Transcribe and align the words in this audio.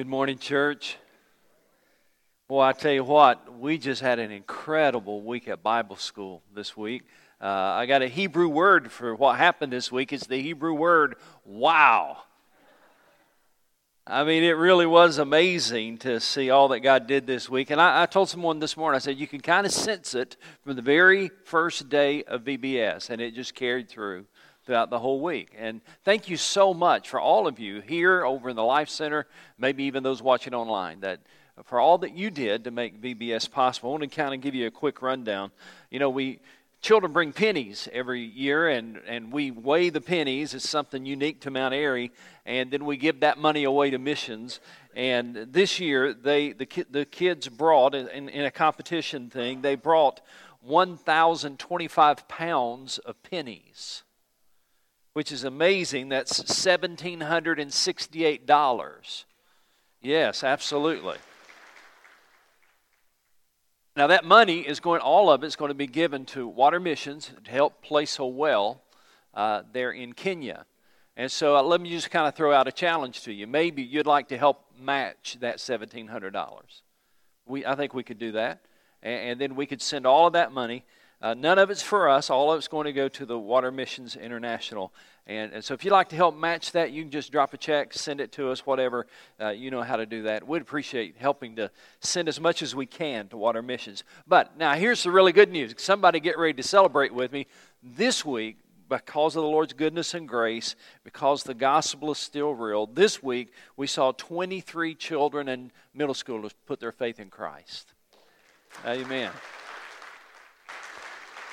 Good 0.00 0.08
morning, 0.08 0.38
church. 0.38 0.96
Well, 2.48 2.62
I 2.62 2.72
tell 2.72 2.90
you 2.90 3.04
what, 3.04 3.58
we 3.58 3.76
just 3.76 4.00
had 4.00 4.18
an 4.18 4.30
incredible 4.30 5.20
week 5.20 5.46
at 5.46 5.62
Bible 5.62 5.96
school 5.96 6.42
this 6.54 6.74
week. 6.74 7.02
Uh, 7.38 7.44
I 7.44 7.84
got 7.84 8.00
a 8.00 8.08
Hebrew 8.08 8.48
word 8.48 8.90
for 8.90 9.14
what 9.14 9.36
happened 9.36 9.74
this 9.74 9.92
week. 9.92 10.14
It's 10.14 10.26
the 10.26 10.40
Hebrew 10.40 10.72
word 10.72 11.16
wow. 11.44 12.16
I 14.06 14.24
mean, 14.24 14.42
it 14.42 14.52
really 14.52 14.86
was 14.86 15.18
amazing 15.18 15.98
to 15.98 16.18
see 16.18 16.48
all 16.48 16.68
that 16.68 16.80
God 16.80 17.06
did 17.06 17.26
this 17.26 17.50
week. 17.50 17.68
And 17.68 17.78
I, 17.78 18.04
I 18.04 18.06
told 18.06 18.30
someone 18.30 18.58
this 18.58 18.78
morning, 18.78 18.96
I 18.96 19.00
said, 19.00 19.18
you 19.18 19.26
can 19.26 19.42
kind 19.42 19.66
of 19.66 19.72
sense 19.72 20.14
it 20.14 20.38
from 20.64 20.76
the 20.76 20.82
very 20.82 21.30
first 21.44 21.90
day 21.90 22.24
of 22.24 22.44
VBS, 22.44 23.10
and 23.10 23.20
it 23.20 23.34
just 23.34 23.54
carried 23.54 23.90
through 23.90 24.24
throughout 24.70 24.88
the 24.88 25.00
whole 25.00 25.20
week. 25.20 25.52
And 25.58 25.80
thank 26.04 26.28
you 26.28 26.36
so 26.36 26.72
much 26.72 27.08
for 27.08 27.18
all 27.18 27.48
of 27.48 27.58
you 27.58 27.80
here 27.80 28.24
over 28.24 28.48
in 28.48 28.54
the 28.54 28.62
Life 28.62 28.88
Center, 28.88 29.26
maybe 29.58 29.82
even 29.82 30.04
those 30.04 30.22
watching 30.22 30.54
online, 30.54 31.00
that 31.00 31.18
for 31.64 31.80
all 31.80 31.98
that 31.98 32.16
you 32.16 32.30
did 32.30 32.62
to 32.62 32.70
make 32.70 33.02
VBS 33.02 33.50
possible. 33.50 33.90
I 33.90 33.98
want 33.98 34.04
to 34.04 34.08
kind 34.16 34.32
of 34.32 34.40
give 34.40 34.54
you 34.54 34.68
a 34.68 34.70
quick 34.70 35.02
rundown. 35.02 35.50
You 35.90 35.98
know, 35.98 36.08
we 36.08 36.38
children 36.82 37.12
bring 37.12 37.32
pennies 37.32 37.88
every 37.92 38.20
year 38.20 38.68
and, 38.68 39.00
and 39.08 39.32
we 39.32 39.50
weigh 39.50 39.90
the 39.90 40.00
pennies 40.00 40.54
it's 40.54 40.68
something 40.68 41.04
unique 41.04 41.40
to 41.40 41.50
mount 41.50 41.74
airy 41.74 42.12
and 42.46 42.70
then 42.70 42.84
we 42.84 42.96
give 42.96 43.20
that 43.20 43.38
money 43.38 43.64
away 43.64 43.90
to 43.90 43.98
missions 43.98 44.60
and 44.96 45.36
this 45.36 45.78
year 45.78 46.14
they 46.14 46.52
the, 46.52 46.86
the 46.90 47.04
kids 47.04 47.48
brought 47.48 47.94
in, 47.94 48.30
in 48.30 48.46
a 48.46 48.50
competition 48.50 49.28
thing 49.28 49.60
they 49.60 49.74
brought 49.74 50.22
1025 50.62 52.26
pounds 52.28 52.96
of 52.96 53.22
pennies 53.22 54.04
which 55.20 55.32
is 55.32 55.44
amazing. 55.44 56.08
That's 56.08 56.42
$1,768. 56.42 59.24
Yes, 60.00 60.42
absolutely. 60.42 61.16
Now, 63.94 64.06
that 64.06 64.24
money 64.24 64.60
is 64.60 64.80
going, 64.80 65.02
all 65.02 65.28
of 65.28 65.44
it 65.44 65.48
is 65.48 65.56
going 65.56 65.68
to 65.68 65.74
be 65.74 65.86
given 65.86 66.24
to 66.24 66.48
Water 66.48 66.80
Missions 66.80 67.32
to 67.44 67.50
help 67.50 67.82
place 67.82 68.18
a 68.18 68.24
well 68.24 68.80
uh, 69.34 69.60
there 69.74 69.90
in 69.90 70.14
Kenya. 70.14 70.64
And 71.18 71.30
so 71.30 71.54
uh, 71.54 71.62
let 71.64 71.82
me 71.82 71.90
just 71.90 72.10
kind 72.10 72.26
of 72.26 72.34
throw 72.34 72.54
out 72.54 72.66
a 72.66 72.72
challenge 72.72 73.20
to 73.24 73.32
you. 73.34 73.46
Maybe 73.46 73.82
you'd 73.82 74.06
like 74.06 74.28
to 74.28 74.38
help 74.38 74.64
match 74.80 75.36
that 75.40 75.58
$1,700. 75.58 76.62
We, 77.44 77.66
I 77.66 77.74
think 77.74 77.92
we 77.92 78.04
could 78.04 78.18
do 78.18 78.32
that. 78.32 78.62
And, 79.02 79.32
and 79.32 79.38
then 79.38 79.54
we 79.54 79.66
could 79.66 79.82
send 79.82 80.06
all 80.06 80.28
of 80.28 80.32
that 80.32 80.50
money 80.50 80.86
uh, 81.22 81.34
none 81.34 81.58
of 81.58 81.70
it's 81.70 81.82
for 81.82 82.08
us. 82.08 82.30
All 82.30 82.50
of 82.50 82.58
it's 82.58 82.68
going 82.68 82.86
to 82.86 82.92
go 82.92 83.08
to 83.08 83.26
the 83.26 83.38
Water 83.38 83.70
Missions 83.70 84.16
International. 84.16 84.92
And, 85.26 85.52
and, 85.52 85.64
so 85.64 85.74
if 85.74 85.84
you'd 85.84 85.92
like 85.92 86.08
to 86.08 86.16
help 86.16 86.36
match 86.36 86.72
that, 86.72 86.92
you 86.92 87.02
can 87.02 87.10
just 87.10 87.30
drop 87.30 87.52
a 87.52 87.58
check, 87.58 87.92
send 87.92 88.20
it 88.20 88.32
to 88.32 88.50
us, 88.50 88.64
whatever. 88.64 89.06
Uh, 89.38 89.50
you 89.50 89.70
know 89.70 89.82
how 89.82 89.96
to 89.96 90.06
do 90.06 90.22
that. 90.22 90.46
We'd 90.48 90.62
appreciate 90.62 91.16
helping 91.18 91.56
to 91.56 91.70
send 92.00 92.28
as 92.28 92.40
much 92.40 92.62
as 92.62 92.74
we 92.74 92.86
can 92.86 93.28
to 93.28 93.36
Water 93.36 93.60
Missions. 93.60 94.02
But 94.26 94.56
now 94.56 94.74
here's 94.74 95.02
the 95.02 95.10
really 95.10 95.32
good 95.32 95.50
news. 95.50 95.74
Somebody 95.76 96.20
get 96.20 96.38
ready 96.38 96.54
to 96.54 96.62
celebrate 96.62 97.12
with 97.12 97.32
me. 97.32 97.46
This 97.82 98.24
week, 98.24 98.56
because 98.88 99.36
of 99.36 99.42
the 99.42 99.48
Lord's 99.48 99.72
goodness 99.74 100.14
and 100.14 100.26
grace, 100.26 100.74
because 101.04 101.44
the 101.44 101.54
gospel 101.54 102.10
is 102.10 102.18
still 102.18 102.54
real, 102.54 102.86
this 102.86 103.22
week 103.22 103.52
we 103.76 103.86
saw 103.86 104.12
23 104.12 104.94
children 104.94 105.48
and 105.48 105.70
middle 105.94 106.14
schoolers 106.14 106.52
put 106.66 106.80
their 106.80 106.92
faith 106.92 107.20
in 107.20 107.28
Christ. 107.28 107.92
Amen. 108.86 109.30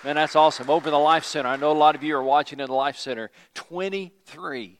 Man, 0.03 0.15
that's 0.15 0.35
awesome. 0.35 0.69
Over 0.69 0.91
the 0.91 0.99
Life 0.99 1.23
Center. 1.23 1.49
I 1.49 1.55
know 1.55 1.71
a 1.71 1.73
lot 1.73 1.95
of 1.95 2.03
you 2.03 2.15
are 2.15 2.23
watching 2.23 2.59
in 2.59 2.67
the 2.67 2.73
Life 2.73 2.97
Center. 2.97 3.31
23 3.55 4.79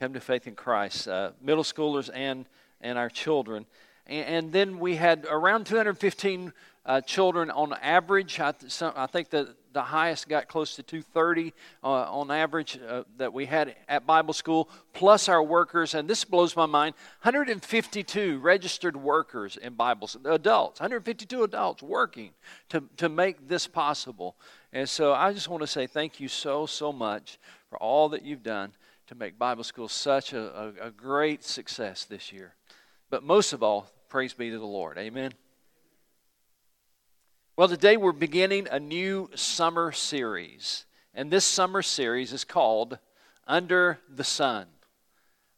come 0.00 0.14
to 0.14 0.20
faith 0.20 0.46
in 0.46 0.54
Christ, 0.54 1.06
uh, 1.06 1.32
middle 1.42 1.62
schoolers 1.62 2.08
and, 2.12 2.46
and 2.80 2.96
our 2.96 3.10
children. 3.10 3.66
And, 4.06 4.26
and 4.26 4.52
then 4.52 4.78
we 4.78 4.96
had 4.96 5.26
around 5.28 5.66
215 5.66 6.54
uh, 6.86 7.00
children 7.02 7.50
on 7.50 7.74
average. 7.82 8.40
I, 8.40 8.52
th- 8.52 8.72
some, 8.72 8.94
I 8.96 9.06
think 9.06 9.28
that 9.30 9.48
the 9.76 9.82
highest 9.82 10.26
got 10.26 10.48
close 10.48 10.74
to 10.74 10.82
230 10.82 11.52
uh, 11.84 11.86
on 11.86 12.30
average 12.30 12.80
uh, 12.88 13.02
that 13.18 13.34
we 13.34 13.44
had 13.44 13.76
at 13.88 14.06
Bible 14.06 14.32
school, 14.32 14.70
plus 14.94 15.28
our 15.28 15.42
workers. 15.42 15.92
And 15.92 16.08
this 16.08 16.24
blows 16.24 16.56
my 16.56 16.64
mind 16.64 16.94
152 17.20 18.38
registered 18.38 18.96
workers 18.96 19.58
in 19.58 19.74
Bible 19.74 20.08
school, 20.08 20.32
adults, 20.32 20.80
152 20.80 21.44
adults 21.44 21.82
working 21.82 22.30
to, 22.70 22.84
to 22.96 23.10
make 23.10 23.48
this 23.48 23.66
possible. 23.66 24.34
And 24.72 24.88
so 24.88 25.12
I 25.12 25.34
just 25.34 25.50
want 25.50 25.60
to 25.60 25.66
say 25.66 25.86
thank 25.86 26.20
you 26.20 26.28
so, 26.28 26.64
so 26.64 26.90
much 26.90 27.38
for 27.68 27.76
all 27.76 28.08
that 28.08 28.24
you've 28.24 28.42
done 28.42 28.72
to 29.08 29.14
make 29.14 29.38
Bible 29.38 29.62
school 29.62 29.88
such 29.88 30.32
a, 30.32 30.72
a, 30.80 30.86
a 30.86 30.90
great 30.90 31.44
success 31.44 32.06
this 32.06 32.32
year. 32.32 32.54
But 33.10 33.24
most 33.24 33.52
of 33.52 33.62
all, 33.62 33.90
praise 34.08 34.32
be 34.32 34.48
to 34.48 34.58
the 34.58 34.64
Lord. 34.64 34.96
Amen. 34.96 35.32
Well, 37.58 37.68
today 37.68 37.96
we're 37.96 38.12
beginning 38.12 38.68
a 38.70 38.78
new 38.78 39.30
summer 39.34 39.90
series. 39.90 40.84
And 41.14 41.30
this 41.30 41.46
summer 41.46 41.80
series 41.80 42.34
is 42.34 42.44
called 42.44 42.98
Under 43.46 43.98
the 44.14 44.24
Sun. 44.24 44.66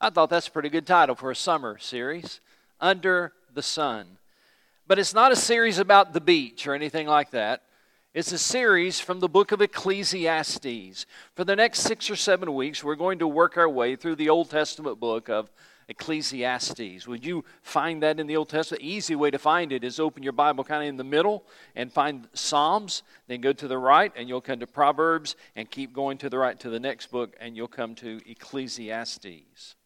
I 0.00 0.10
thought 0.10 0.31
that's 0.31 0.47
a 0.47 0.53
pretty 0.53 0.69
good 0.69 0.86
title 0.86 1.16
for 1.16 1.32
a 1.32 1.34
summer 1.34 1.76
series 1.76 2.38
Under 2.81 3.32
the 3.53 3.64
Sun. 3.64 4.19
But 4.86 5.00
it's 5.00 5.12
not 5.12 5.32
a 5.32 5.36
series 5.36 5.81
about 5.81 6.12
the 6.12 6.20
beach 6.20 6.69
or 6.69 6.75
anything 6.76 7.09
like 7.09 7.32
that. 7.32 7.62
It's 8.15 8.30
a 8.30 8.38
series 8.38 9.00
from 9.00 9.19
the 9.19 9.28
book 9.28 9.50
of 9.50 9.60
Ecclesiastes. 9.60 11.04
For 11.34 11.42
the 11.42 11.56
next 11.56 11.80
six 11.80 12.09
or 12.09 12.15
seven 12.15 12.54
weeks, 12.54 12.84
we're 12.84 12.94
going 12.94 13.19
to 13.19 13.26
work 13.26 13.56
our 13.56 13.69
way 13.69 13.97
through 13.97 14.15
the 14.15 14.28
Old 14.28 14.50
Testament 14.50 15.00
book 15.00 15.28
of 15.28 15.50
Ecclesiastes. 15.88 17.06
Would 17.06 17.25
you 17.25 17.44
find 17.62 18.03
that 18.03 18.21
in 18.21 18.26
the 18.26 18.37
Old 18.37 18.50
Testament? 18.50 18.82
Easy 18.82 19.15
way 19.15 19.31
to 19.31 19.38
find 19.38 19.72
it 19.72 19.82
is 19.82 19.99
open 19.99 20.22
your 20.22 20.32
Bible 20.32 20.62
kind 20.62 20.82
of 20.82 20.88
in 20.88 20.97
the 20.99 21.04
middle 21.04 21.44
and 21.75 21.91
find 21.91 22.28
Psalms, 22.34 23.03
then 23.26 23.41
go 23.41 23.54
to 23.54 23.66
the 23.66 23.78
right 23.78 24.12
and 24.15 24.28
you'll 24.28 24.43
come 24.43 24.60
to 24.60 24.66
Proverbs 24.66 25.34
and 25.56 25.71
keep 25.71 25.94
going 25.94 26.19
to 26.19 26.28
the 26.28 26.37
right 26.37 26.60
to 26.60 26.69
the 26.69 26.78
next 26.78 27.10
book 27.10 27.34
and 27.41 27.56
you'll 27.56 27.69
come 27.69 27.94
to 27.97 28.21
Ecclesiastes. 28.27 29.77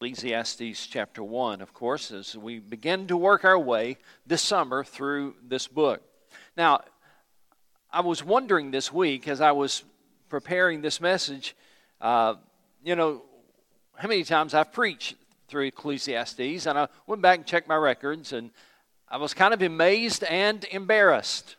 Ecclesiastes 0.00 0.86
chapter 0.86 1.22
1, 1.22 1.60
of 1.60 1.74
course, 1.74 2.10
as 2.10 2.36
we 2.36 2.58
begin 2.58 3.06
to 3.06 3.16
work 3.16 3.44
our 3.44 3.58
way 3.58 3.98
this 4.26 4.42
summer 4.42 4.82
through 4.82 5.34
this 5.46 5.68
book. 5.68 6.02
Now, 6.56 6.80
I 7.92 8.00
was 8.00 8.24
wondering 8.24 8.70
this 8.70 8.90
week 8.90 9.28
as 9.28 9.42
I 9.42 9.52
was 9.52 9.84
preparing 10.30 10.80
this 10.80 10.98
message. 10.98 11.54
Uh, 12.00 12.34
you 12.84 12.96
know, 12.96 13.22
how 13.94 14.08
many 14.08 14.24
times 14.24 14.54
I've 14.54 14.72
preached 14.72 15.14
through 15.48 15.66
Ecclesiastes, 15.66 16.66
and 16.66 16.78
I 16.78 16.88
went 17.06 17.22
back 17.22 17.38
and 17.38 17.46
checked 17.46 17.68
my 17.68 17.76
records, 17.76 18.32
and 18.32 18.50
I 19.08 19.18
was 19.18 19.34
kind 19.34 19.54
of 19.54 19.62
amazed 19.62 20.24
and 20.24 20.64
embarrassed. 20.70 21.56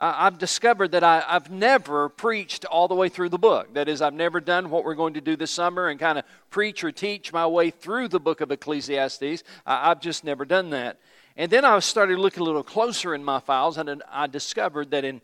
I, 0.00 0.24
have 0.24 0.38
discovered 0.38 0.92
that 0.92 1.04
I, 1.04 1.20
have 1.20 1.50
never 1.50 2.08
preached 2.08 2.64
all 2.64 2.88
the 2.88 2.94
way 2.94 3.10
through 3.10 3.28
the 3.28 3.38
book. 3.38 3.74
That 3.74 3.88
is, 3.88 4.00
I've 4.00 4.14
never 4.14 4.40
done 4.40 4.70
what 4.70 4.84
we're 4.84 4.94
going 4.94 5.14
to 5.14 5.20
do 5.20 5.36
this 5.36 5.50
summer 5.50 5.88
and 5.88 6.00
kind 6.00 6.18
of 6.18 6.24
preach 6.48 6.82
or 6.82 6.90
teach 6.90 7.32
my 7.32 7.46
way 7.46 7.70
through 7.70 8.08
the 8.08 8.18
book 8.18 8.40
of 8.40 8.50
Ecclesiastes. 8.50 9.44
I, 9.66 9.90
I've 9.90 10.00
just 10.00 10.24
never 10.24 10.46
done 10.46 10.70
that. 10.70 10.98
And 11.36 11.52
then 11.52 11.64
I 11.64 11.78
started 11.80 12.18
looking 12.18 12.40
a 12.40 12.44
little 12.44 12.64
closer 12.64 13.14
in 13.14 13.22
my 13.22 13.40
files, 13.40 13.76
and 13.76 14.02
I 14.10 14.26
discovered 14.26 14.90
that 14.90 15.04
in 15.04 15.20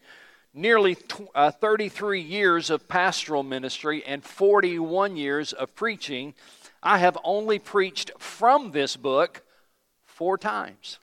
nearly 0.56 0.96
uh, 1.34 1.50
33 1.50 2.20
years 2.20 2.70
of 2.70 2.88
pastoral 2.88 3.42
ministry 3.42 4.02
and 4.04 4.24
41 4.24 5.16
years 5.16 5.52
of 5.52 5.74
preaching, 5.74 6.34
I 6.82 6.98
have 6.98 7.18
only 7.22 7.58
preached 7.58 8.10
from 8.18 8.72
this 8.72 8.96
book 8.96 9.42
four 10.06 10.38
times. 10.38 10.98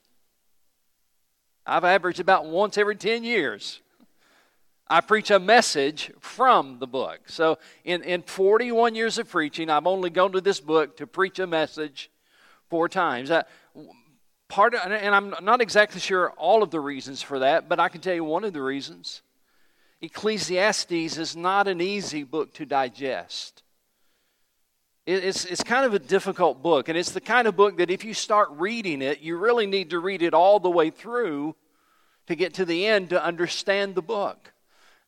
I've 1.64 1.84
averaged 1.84 2.20
about 2.20 2.46
once 2.46 2.76
every 2.76 2.96
10 2.96 3.22
years. 3.22 3.80
I 4.88 5.00
preach 5.00 5.30
a 5.30 5.38
message 5.38 6.12
from 6.20 6.78
the 6.78 6.86
book. 6.86 7.20
So, 7.26 7.58
in, 7.84 8.02
in 8.02 8.22
41 8.22 8.94
years 8.94 9.16
of 9.16 9.30
preaching, 9.30 9.70
I've 9.70 9.86
only 9.86 10.10
gone 10.10 10.32
to 10.32 10.42
this 10.42 10.60
book 10.60 10.98
to 10.98 11.06
preach 11.06 11.38
a 11.38 11.46
message 11.46 12.10
four 12.68 12.88
times. 12.88 13.30
Uh, 13.30 13.44
part 14.48 14.74
of, 14.74 14.80
and 14.92 15.14
I'm 15.14 15.34
not 15.42 15.62
exactly 15.62 16.00
sure 16.00 16.32
all 16.32 16.62
of 16.62 16.70
the 16.70 16.80
reasons 16.80 17.22
for 17.22 17.38
that, 17.38 17.66
but 17.66 17.80
I 17.80 17.88
can 17.88 18.02
tell 18.02 18.14
you 18.14 18.24
one 18.24 18.44
of 18.44 18.52
the 18.52 18.60
reasons. 18.60 19.22
Ecclesiastes 20.04 21.16
is 21.16 21.34
not 21.34 21.66
an 21.66 21.80
easy 21.80 22.24
book 22.24 22.52
to 22.54 22.66
digest. 22.66 23.62
It's, 25.06 25.44
it's 25.46 25.62
kind 25.62 25.86
of 25.86 25.94
a 25.94 25.98
difficult 25.98 26.62
book, 26.62 26.88
and 26.88 26.96
it's 26.96 27.12
the 27.12 27.20
kind 27.20 27.48
of 27.48 27.56
book 27.56 27.78
that 27.78 27.90
if 27.90 28.04
you 28.04 28.14
start 28.14 28.48
reading 28.52 29.02
it, 29.02 29.20
you 29.20 29.36
really 29.36 29.66
need 29.66 29.90
to 29.90 29.98
read 29.98 30.22
it 30.22 30.34
all 30.34 30.60
the 30.60 30.70
way 30.70 30.90
through 30.90 31.56
to 32.26 32.34
get 32.34 32.54
to 32.54 32.64
the 32.64 32.86
end 32.86 33.10
to 33.10 33.22
understand 33.22 33.94
the 33.94 34.02
book. 34.02 34.52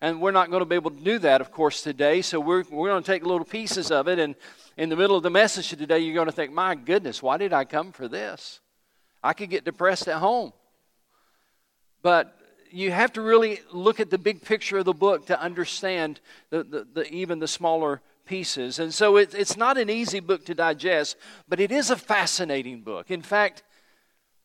And 0.01 0.21
we're 0.21 0.33
not 0.33 0.51
going 0.51 0.61
to 0.61 0.67
be 0.67 0.75
able 0.75 0.91
to 0.91 1.03
do 1.03 1.19
that, 1.21 1.41
of 1.41 1.51
course, 1.51 1.83
today, 1.83 2.23
so 2.23 2.41
we're, 2.41 2.65
we're 2.71 2.89
going 2.89 3.03
to 3.03 3.07
take 3.07 3.23
little 3.23 3.45
pieces 3.45 3.91
of 3.91 4.09
it, 4.09 4.19
and 4.19 4.35
in 4.77 4.89
the 4.89 4.97
middle 4.97 5.17
of 5.17 5.23
the 5.23 5.31
message 5.31 5.71
today, 5.71 5.99
you're 5.99 6.15
going 6.15 6.27
to 6.27 6.33
think, 6.33 6.53
my 6.53 6.75
goodness, 6.75 7.23
why 7.23 7.37
did 7.37 7.53
I 7.53 7.65
come 7.65 7.93
for 7.93 8.09
this? 8.09 8.61
I 9.23 9.33
could 9.33 9.51
get 9.51 9.65
depressed 9.65 10.09
at 10.09 10.19
home. 10.19 10.53
But 12.03 12.37
you 12.71 12.91
have 12.91 13.13
to 13.15 13.21
really 13.21 13.61
look 13.73 14.01
at 14.01 14.11
the 14.11 14.19
big 14.19 14.43
picture 14.43 14.79
of 14.79 14.85
the 14.85 14.93
book 14.93 15.27
to 15.27 15.41
understand 15.41 16.21
the, 16.51 16.63
the, 16.63 16.87
the, 16.93 17.13
even 17.13 17.39
the 17.39 17.49
smaller 17.49 18.01
pieces. 18.27 18.79
And 18.79 18.93
so 18.93 19.17
it, 19.17 19.35
it's 19.35 19.57
not 19.57 19.79
an 19.79 19.89
easy 19.89 20.21
book 20.21 20.45
to 20.47 20.55
digest, 20.55 21.17
but 21.49 21.61
it 21.61 21.73
is 21.73 21.91
a 21.91 21.97
fascinating 21.97 22.83
book. 22.83 23.11
In 23.11 23.23
fact, 23.23 23.63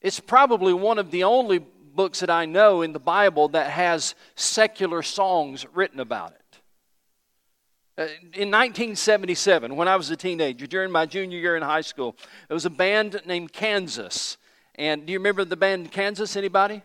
it's 0.01 0.19
probably 0.19 0.73
one 0.73 0.97
of 0.97 1.11
the 1.11 1.23
only 1.23 1.59
books 1.59 2.21
that 2.21 2.29
I 2.29 2.45
know 2.45 2.81
in 2.81 2.93
the 2.93 2.99
Bible 2.99 3.49
that 3.49 3.71
has 3.71 4.15
secular 4.35 5.01
songs 5.01 5.65
written 5.73 5.99
about 5.99 6.31
it. 6.31 6.37
Uh, 7.97 8.03
in 8.33 8.49
1977, 8.49 9.75
when 9.75 9.87
I 9.87 9.95
was 9.95 10.09
a 10.09 10.15
teenager, 10.15 10.65
during 10.65 10.91
my 10.91 11.05
junior 11.05 11.37
year 11.37 11.57
in 11.57 11.61
high 11.61 11.81
school, 11.81 12.15
there 12.47 12.55
was 12.55 12.65
a 12.65 12.69
band 12.69 13.21
named 13.25 13.51
Kansas. 13.51 14.37
And 14.75 15.05
do 15.05 15.11
you 15.11 15.19
remember 15.19 15.43
the 15.43 15.57
band 15.57 15.91
Kansas? 15.91 16.35
Anybody? 16.35 16.83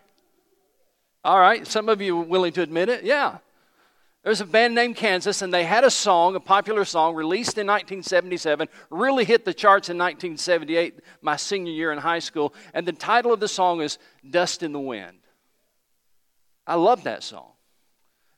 All 1.23 1.39
right, 1.39 1.65
some 1.67 1.89
of 1.89 2.01
you 2.01 2.19
are 2.19 2.23
willing 2.23 2.53
to 2.53 2.61
admit 2.61 2.89
it. 2.89 3.03
Yeah. 3.03 3.37
There's 4.23 4.41
a 4.41 4.45
band 4.45 4.75
named 4.75 4.97
Kansas, 4.97 5.41
and 5.41 5.53
they 5.53 5.63
had 5.63 5.83
a 5.85 5.89
song, 5.89 6.35
a 6.35 6.39
popular 6.41 6.83
song, 6.83 7.15
released 7.15 7.57
in 7.57 7.67
1977, 7.67 8.67
really 8.89 9.23
hit 9.23 9.45
the 9.45 9.53
charts 9.53 9.89
in 9.89 9.97
1978, 9.97 10.99
my 11.21 11.37
senior 11.37 11.71
year 11.71 11.93
in 11.93 11.97
high 11.97 12.19
school. 12.19 12.53
And 12.73 12.85
the 12.85 12.91
title 12.91 13.31
of 13.31 13.39
the 13.39 13.47
song 13.47 13.81
is 13.81 13.97
Dust 14.29 14.63
in 14.63 14.73
the 14.73 14.79
Wind. 14.79 15.19
I 16.65 16.75
love 16.75 17.03
that 17.03 17.23
song. 17.23 17.51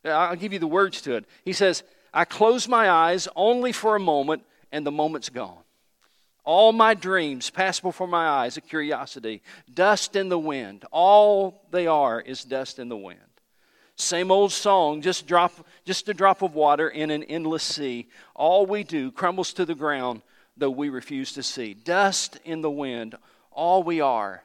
I'll 0.05 0.35
give 0.35 0.53
you 0.53 0.59
the 0.59 0.67
words 0.67 1.01
to 1.01 1.15
it. 1.15 1.25
He 1.43 1.53
says, 1.53 1.83
I 2.13 2.25
close 2.25 2.67
my 2.67 2.89
eyes 2.89 3.27
only 3.35 3.71
for 3.71 3.95
a 3.95 3.99
moment, 3.99 4.43
and 4.71 4.85
the 4.85 4.91
moment's 4.91 5.29
gone. 5.29 5.63
All 6.49 6.71
my 6.71 6.95
dreams 6.95 7.51
pass 7.51 7.79
before 7.79 8.07
my 8.07 8.27
eyes, 8.27 8.57
a 8.57 8.61
curiosity. 8.61 9.43
Dust 9.71 10.15
in 10.15 10.29
the 10.29 10.39
wind. 10.39 10.83
All 10.91 11.61
they 11.69 11.85
are 11.85 12.19
is 12.19 12.43
dust 12.43 12.79
in 12.79 12.89
the 12.89 12.97
wind. 12.97 13.19
Same 13.95 14.31
old 14.31 14.51
song, 14.51 15.03
just 15.03 15.27
drop 15.27 15.53
just 15.85 16.09
a 16.09 16.13
drop 16.15 16.41
of 16.41 16.55
water 16.55 16.89
in 16.89 17.11
an 17.11 17.21
endless 17.25 17.61
sea. 17.61 18.07
All 18.33 18.65
we 18.65 18.83
do 18.83 19.11
crumbles 19.11 19.53
to 19.53 19.65
the 19.65 19.75
ground, 19.75 20.23
though 20.57 20.71
we 20.71 20.89
refuse 20.89 21.33
to 21.33 21.43
see. 21.43 21.75
Dust 21.75 22.39
in 22.43 22.61
the 22.61 22.71
wind. 22.71 23.13
All 23.51 23.83
we 23.83 24.01
are 24.01 24.41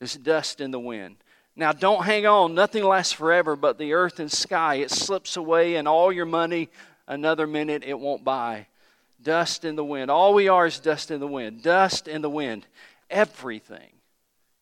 is 0.00 0.14
dust 0.14 0.60
in 0.60 0.72
the 0.72 0.80
wind. 0.80 1.14
Now, 1.54 1.70
don't 1.70 2.04
hang 2.04 2.26
on. 2.26 2.56
Nothing 2.56 2.82
lasts 2.82 3.12
forever 3.12 3.54
but 3.54 3.78
the 3.78 3.92
earth 3.92 4.18
and 4.18 4.32
sky. 4.32 4.78
It 4.78 4.90
slips 4.90 5.36
away, 5.36 5.76
and 5.76 5.86
all 5.86 6.10
your 6.10 6.26
money, 6.26 6.70
another 7.06 7.46
minute, 7.46 7.84
it 7.86 8.00
won't 8.00 8.24
buy. 8.24 8.66
Dust 9.22 9.64
in 9.64 9.76
the 9.76 9.84
wind. 9.84 10.10
All 10.10 10.34
we 10.34 10.48
are 10.48 10.66
is 10.66 10.78
dust 10.78 11.10
in 11.10 11.20
the 11.20 11.26
wind. 11.26 11.62
Dust 11.62 12.08
in 12.08 12.22
the 12.22 12.30
wind. 12.30 12.66
Everything 13.10 13.92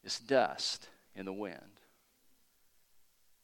is 0.05 0.19
dust 0.19 0.89
in 1.15 1.25
the 1.25 1.33
wind. 1.33 1.57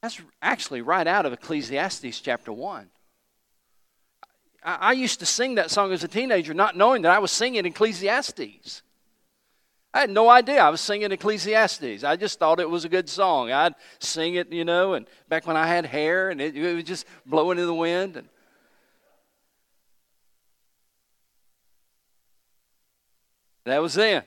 That's 0.02 0.20
actually 0.42 0.82
right 0.82 1.06
out 1.06 1.24
of 1.24 1.32
Ecclesiastes 1.32 2.20
chapter 2.20 2.52
1. 2.52 2.88
I, 4.62 4.74
I 4.74 4.92
used 4.92 5.20
to 5.20 5.26
sing 5.26 5.54
that 5.54 5.70
song 5.70 5.92
as 5.92 6.04
a 6.04 6.08
teenager, 6.08 6.52
not 6.52 6.76
knowing 6.76 7.02
that 7.02 7.12
I 7.12 7.18
was 7.20 7.30
singing 7.30 7.64
Ecclesiastes. 7.64 8.82
I 9.94 10.00
had 10.00 10.10
no 10.10 10.28
idea 10.28 10.60
I 10.60 10.70
was 10.70 10.80
singing 10.80 11.12
Ecclesiastes. 11.12 12.02
I 12.02 12.16
just 12.16 12.40
thought 12.40 12.58
it 12.58 12.68
was 12.68 12.84
a 12.84 12.88
good 12.88 13.08
song. 13.08 13.52
I'd 13.52 13.76
sing 14.00 14.34
it, 14.34 14.52
you 14.52 14.64
know, 14.64 14.94
and 14.94 15.06
back 15.28 15.46
when 15.46 15.56
I 15.56 15.68
had 15.68 15.86
hair 15.86 16.30
and 16.30 16.40
it, 16.40 16.56
it 16.56 16.74
was 16.74 16.84
just 16.84 17.06
blowing 17.24 17.58
in 17.58 17.66
the 17.66 17.74
wind. 17.74 18.16
And 18.16 18.28
that 23.64 23.82
was 23.82 23.94
then. 23.94 24.22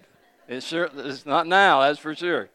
It's, 0.47 0.67
sure, 0.67 0.89
it's 0.95 1.25
not 1.25 1.47
now, 1.47 1.81
that's 1.81 1.99
for 1.99 2.15
sure. 2.15 2.49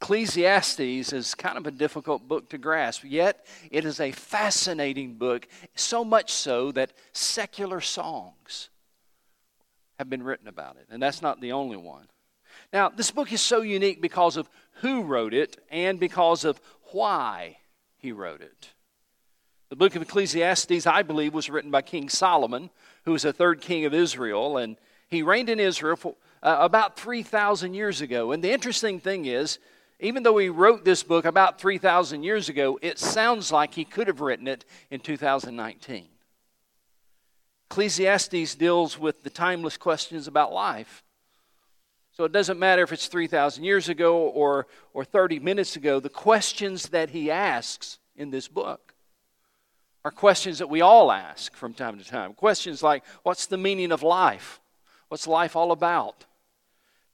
Ecclesiastes 0.00 1.12
is 1.12 1.34
kind 1.34 1.56
of 1.56 1.66
a 1.66 1.70
difficult 1.70 2.28
book 2.28 2.50
to 2.50 2.58
grasp, 2.58 3.04
yet 3.06 3.46
it 3.70 3.84
is 3.84 4.00
a 4.00 4.12
fascinating 4.12 5.14
book, 5.14 5.48
so 5.74 6.04
much 6.04 6.30
so 6.30 6.70
that 6.72 6.92
secular 7.12 7.80
songs 7.80 8.68
have 9.98 10.10
been 10.10 10.22
written 10.22 10.46
about 10.46 10.76
it, 10.76 10.86
and 10.90 11.02
that's 11.02 11.22
not 11.22 11.40
the 11.40 11.52
only 11.52 11.78
one. 11.78 12.06
Now, 12.72 12.90
this 12.90 13.10
book 13.10 13.32
is 13.32 13.40
so 13.40 13.62
unique 13.62 14.02
because 14.02 14.36
of 14.36 14.48
who 14.82 15.02
wrote 15.02 15.32
it 15.32 15.56
and 15.70 15.98
because 15.98 16.44
of 16.44 16.60
why 16.92 17.58
he 17.96 18.12
wrote 18.12 18.42
it. 18.42 18.74
The 19.70 19.76
book 19.76 19.96
of 19.96 20.02
Ecclesiastes, 20.02 20.86
I 20.86 21.02
believe, 21.02 21.32
was 21.32 21.48
written 21.48 21.70
by 21.70 21.82
King 21.82 22.08
Solomon, 22.08 22.70
who 23.04 23.12
was 23.12 23.22
the 23.22 23.32
third 23.32 23.60
king 23.60 23.84
of 23.84 23.94
Israel, 23.94 24.56
and 24.56 24.76
he 25.08 25.22
reigned 25.22 25.48
in 25.48 25.60
Israel 25.60 25.96
for 25.96 26.16
uh, 26.42 26.58
about 26.60 26.98
3,000 26.98 27.74
years 27.74 28.00
ago. 28.00 28.32
And 28.32 28.42
the 28.42 28.52
interesting 28.52 29.00
thing 29.00 29.26
is, 29.26 29.58
even 30.00 30.22
though 30.22 30.36
he 30.36 30.48
wrote 30.48 30.84
this 30.84 31.02
book 31.02 31.24
about 31.24 31.60
3,000 31.60 32.22
years 32.22 32.48
ago, 32.48 32.78
it 32.82 32.98
sounds 32.98 33.52
like 33.52 33.74
he 33.74 33.84
could 33.84 34.06
have 34.08 34.20
written 34.20 34.48
it 34.48 34.64
in 34.90 35.00
2019. 35.00 36.08
Ecclesiastes 37.70 38.54
deals 38.56 38.98
with 38.98 39.22
the 39.22 39.30
timeless 39.30 39.76
questions 39.76 40.26
about 40.26 40.52
life. 40.52 41.02
So 42.12 42.24
it 42.24 42.32
doesn't 42.32 42.58
matter 42.58 42.82
if 42.82 42.92
it's 42.92 43.08
3,000 43.08 43.64
years 43.64 43.88
ago 43.88 44.18
or, 44.18 44.66
or 44.92 45.04
30 45.04 45.40
minutes 45.40 45.74
ago, 45.74 45.98
the 45.98 46.08
questions 46.08 46.90
that 46.90 47.10
he 47.10 47.30
asks 47.30 47.98
in 48.14 48.30
this 48.30 48.46
book 48.46 48.93
are 50.04 50.10
questions 50.10 50.58
that 50.58 50.68
we 50.68 50.80
all 50.80 51.10
ask 51.10 51.54
from 51.54 51.72
time 51.72 51.98
to 51.98 52.04
time. 52.04 52.34
Questions 52.34 52.82
like 52.82 53.04
what's 53.22 53.46
the 53.46 53.56
meaning 53.56 53.92
of 53.92 54.02
life? 54.02 54.60
What's 55.08 55.26
life 55.26 55.56
all 55.56 55.72
about? 55.72 56.26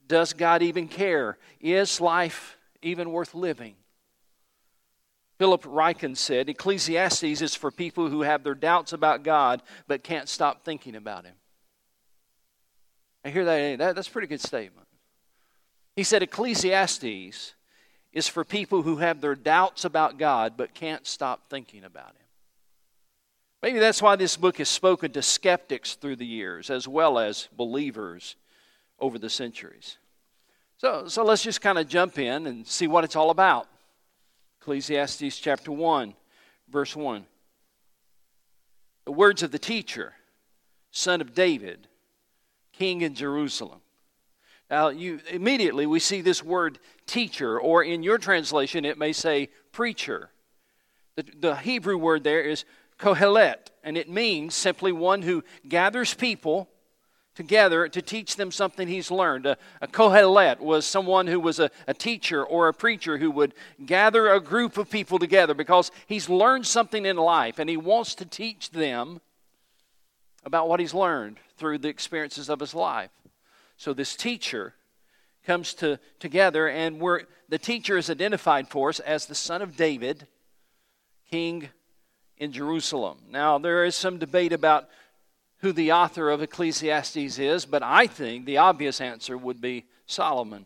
Does 0.06 0.32
God 0.32 0.62
even 0.62 0.88
care? 0.88 1.38
Is 1.60 2.00
life 2.00 2.56
even 2.82 3.12
worth 3.12 3.34
living. 3.34 3.74
Philip 5.38 5.62
Ryken 5.62 6.16
said 6.16 6.48
Ecclesiastes 6.48 7.40
is 7.40 7.54
for 7.54 7.70
people 7.70 8.08
who 8.08 8.22
have 8.22 8.44
their 8.44 8.54
doubts 8.54 8.92
about 8.92 9.22
God 9.22 9.62
but 9.86 10.02
can't 10.02 10.28
stop 10.28 10.64
thinking 10.64 10.94
about 10.94 11.24
Him. 11.24 11.34
I 13.24 13.30
hear 13.30 13.44
that, 13.44 13.60
eh, 13.60 13.76
that 13.76 13.94
that's 13.96 14.08
a 14.08 14.10
pretty 14.10 14.26
good 14.26 14.40
statement. 14.40 14.86
He 15.96 16.02
said 16.02 16.22
Ecclesiastes 16.22 17.54
is 18.12 18.28
for 18.28 18.44
people 18.44 18.82
who 18.82 18.96
have 18.96 19.20
their 19.20 19.34
doubts 19.34 19.84
about 19.84 20.18
God 20.18 20.54
but 20.56 20.74
can't 20.74 21.06
stop 21.06 21.48
thinking 21.48 21.84
about 21.84 22.08
Him. 22.08 22.26
Maybe 23.62 23.78
that's 23.78 24.00
why 24.00 24.16
this 24.16 24.36
book 24.36 24.58
has 24.58 24.68
spoken 24.68 25.12
to 25.12 25.22
skeptics 25.22 25.94
through 25.94 26.16
the 26.16 26.26
years 26.26 26.70
as 26.70 26.88
well 26.88 27.18
as 27.18 27.48
believers 27.56 28.36
over 28.98 29.18
the 29.18 29.30
centuries. 29.30 29.98
So, 30.78 31.08
so 31.08 31.24
let's 31.24 31.42
just 31.42 31.60
kind 31.60 31.78
of 31.78 31.88
jump 31.88 32.18
in 32.18 32.46
and 32.46 32.66
see 32.66 32.86
what 32.86 33.04
it's 33.04 33.16
all 33.16 33.30
about. 33.30 33.68
Ecclesiastes 34.60 35.38
chapter 35.38 35.70
1, 35.72 36.14
verse 36.70 36.96
1. 36.96 37.26
The 39.04 39.12
words 39.12 39.42
of 39.42 39.52
the 39.52 39.58
teacher, 39.58 40.14
son 40.90 41.20
of 41.20 41.34
David, 41.34 41.86
king 42.72 43.02
in 43.02 43.14
Jerusalem. 43.14 43.80
Now, 44.70 44.88
you 44.88 45.20
immediately 45.30 45.84
we 45.84 45.98
see 45.98 46.22
this 46.22 46.42
word 46.42 46.78
teacher, 47.06 47.58
or 47.58 47.82
in 47.82 48.02
your 48.02 48.18
translation, 48.18 48.84
it 48.84 48.96
may 48.96 49.12
say 49.12 49.50
preacher. 49.72 50.30
The, 51.16 51.24
the 51.38 51.56
Hebrew 51.56 51.98
word 51.98 52.24
there 52.24 52.42
is 52.42 52.64
kohelet, 53.00 53.70
and 53.82 53.96
it 53.96 54.08
means 54.08 54.54
simply 54.54 54.92
one 54.92 55.22
who 55.22 55.42
gathers 55.68 56.14
people 56.14 56.68
together 57.34 57.88
to 57.88 58.02
teach 58.02 58.36
them 58.36 58.50
something 58.50 58.86
he's 58.86 59.10
learned. 59.10 59.46
A, 59.46 59.56
a 59.80 59.88
kohelet 59.88 60.60
was 60.60 60.84
someone 60.84 61.26
who 61.26 61.40
was 61.40 61.58
a, 61.58 61.70
a 61.88 61.94
teacher 61.94 62.44
or 62.44 62.68
a 62.68 62.74
preacher 62.74 63.18
who 63.18 63.30
would 63.30 63.54
gather 63.86 64.28
a 64.28 64.40
group 64.40 64.76
of 64.76 64.90
people 64.90 65.18
together 65.18 65.54
because 65.54 65.90
he's 66.06 66.28
learned 66.28 66.66
something 66.66 67.06
in 67.06 67.16
life 67.16 67.58
and 67.58 67.70
he 67.70 67.76
wants 67.76 68.14
to 68.16 68.26
teach 68.26 68.70
them 68.70 69.20
about 70.44 70.68
what 70.68 70.80
he's 70.80 70.94
learned 70.94 71.38
through 71.56 71.78
the 71.78 71.88
experiences 71.88 72.50
of 72.50 72.60
his 72.60 72.74
life. 72.74 73.10
So 73.76 73.94
this 73.94 74.16
teacher 74.16 74.74
comes 75.46 75.72
to, 75.74 75.98
together, 76.18 76.68
and 76.68 77.00
we're, 77.00 77.22
the 77.48 77.58
teacher 77.58 77.96
is 77.96 78.10
identified 78.10 78.68
for 78.68 78.90
us 78.90 79.00
as 79.00 79.26
the 79.26 79.34
son 79.34 79.62
of 79.62 79.76
David, 79.76 80.26
king 81.30 81.70
in 82.40 82.50
Jerusalem. 82.50 83.18
Now, 83.30 83.58
there 83.58 83.84
is 83.84 83.94
some 83.94 84.18
debate 84.18 84.52
about 84.52 84.88
who 85.58 85.72
the 85.72 85.92
author 85.92 86.30
of 86.30 86.42
Ecclesiastes 86.42 87.38
is, 87.38 87.66
but 87.66 87.82
I 87.82 88.06
think 88.06 88.46
the 88.46 88.56
obvious 88.56 89.00
answer 89.00 89.36
would 89.36 89.60
be 89.60 89.84
Solomon. 90.06 90.64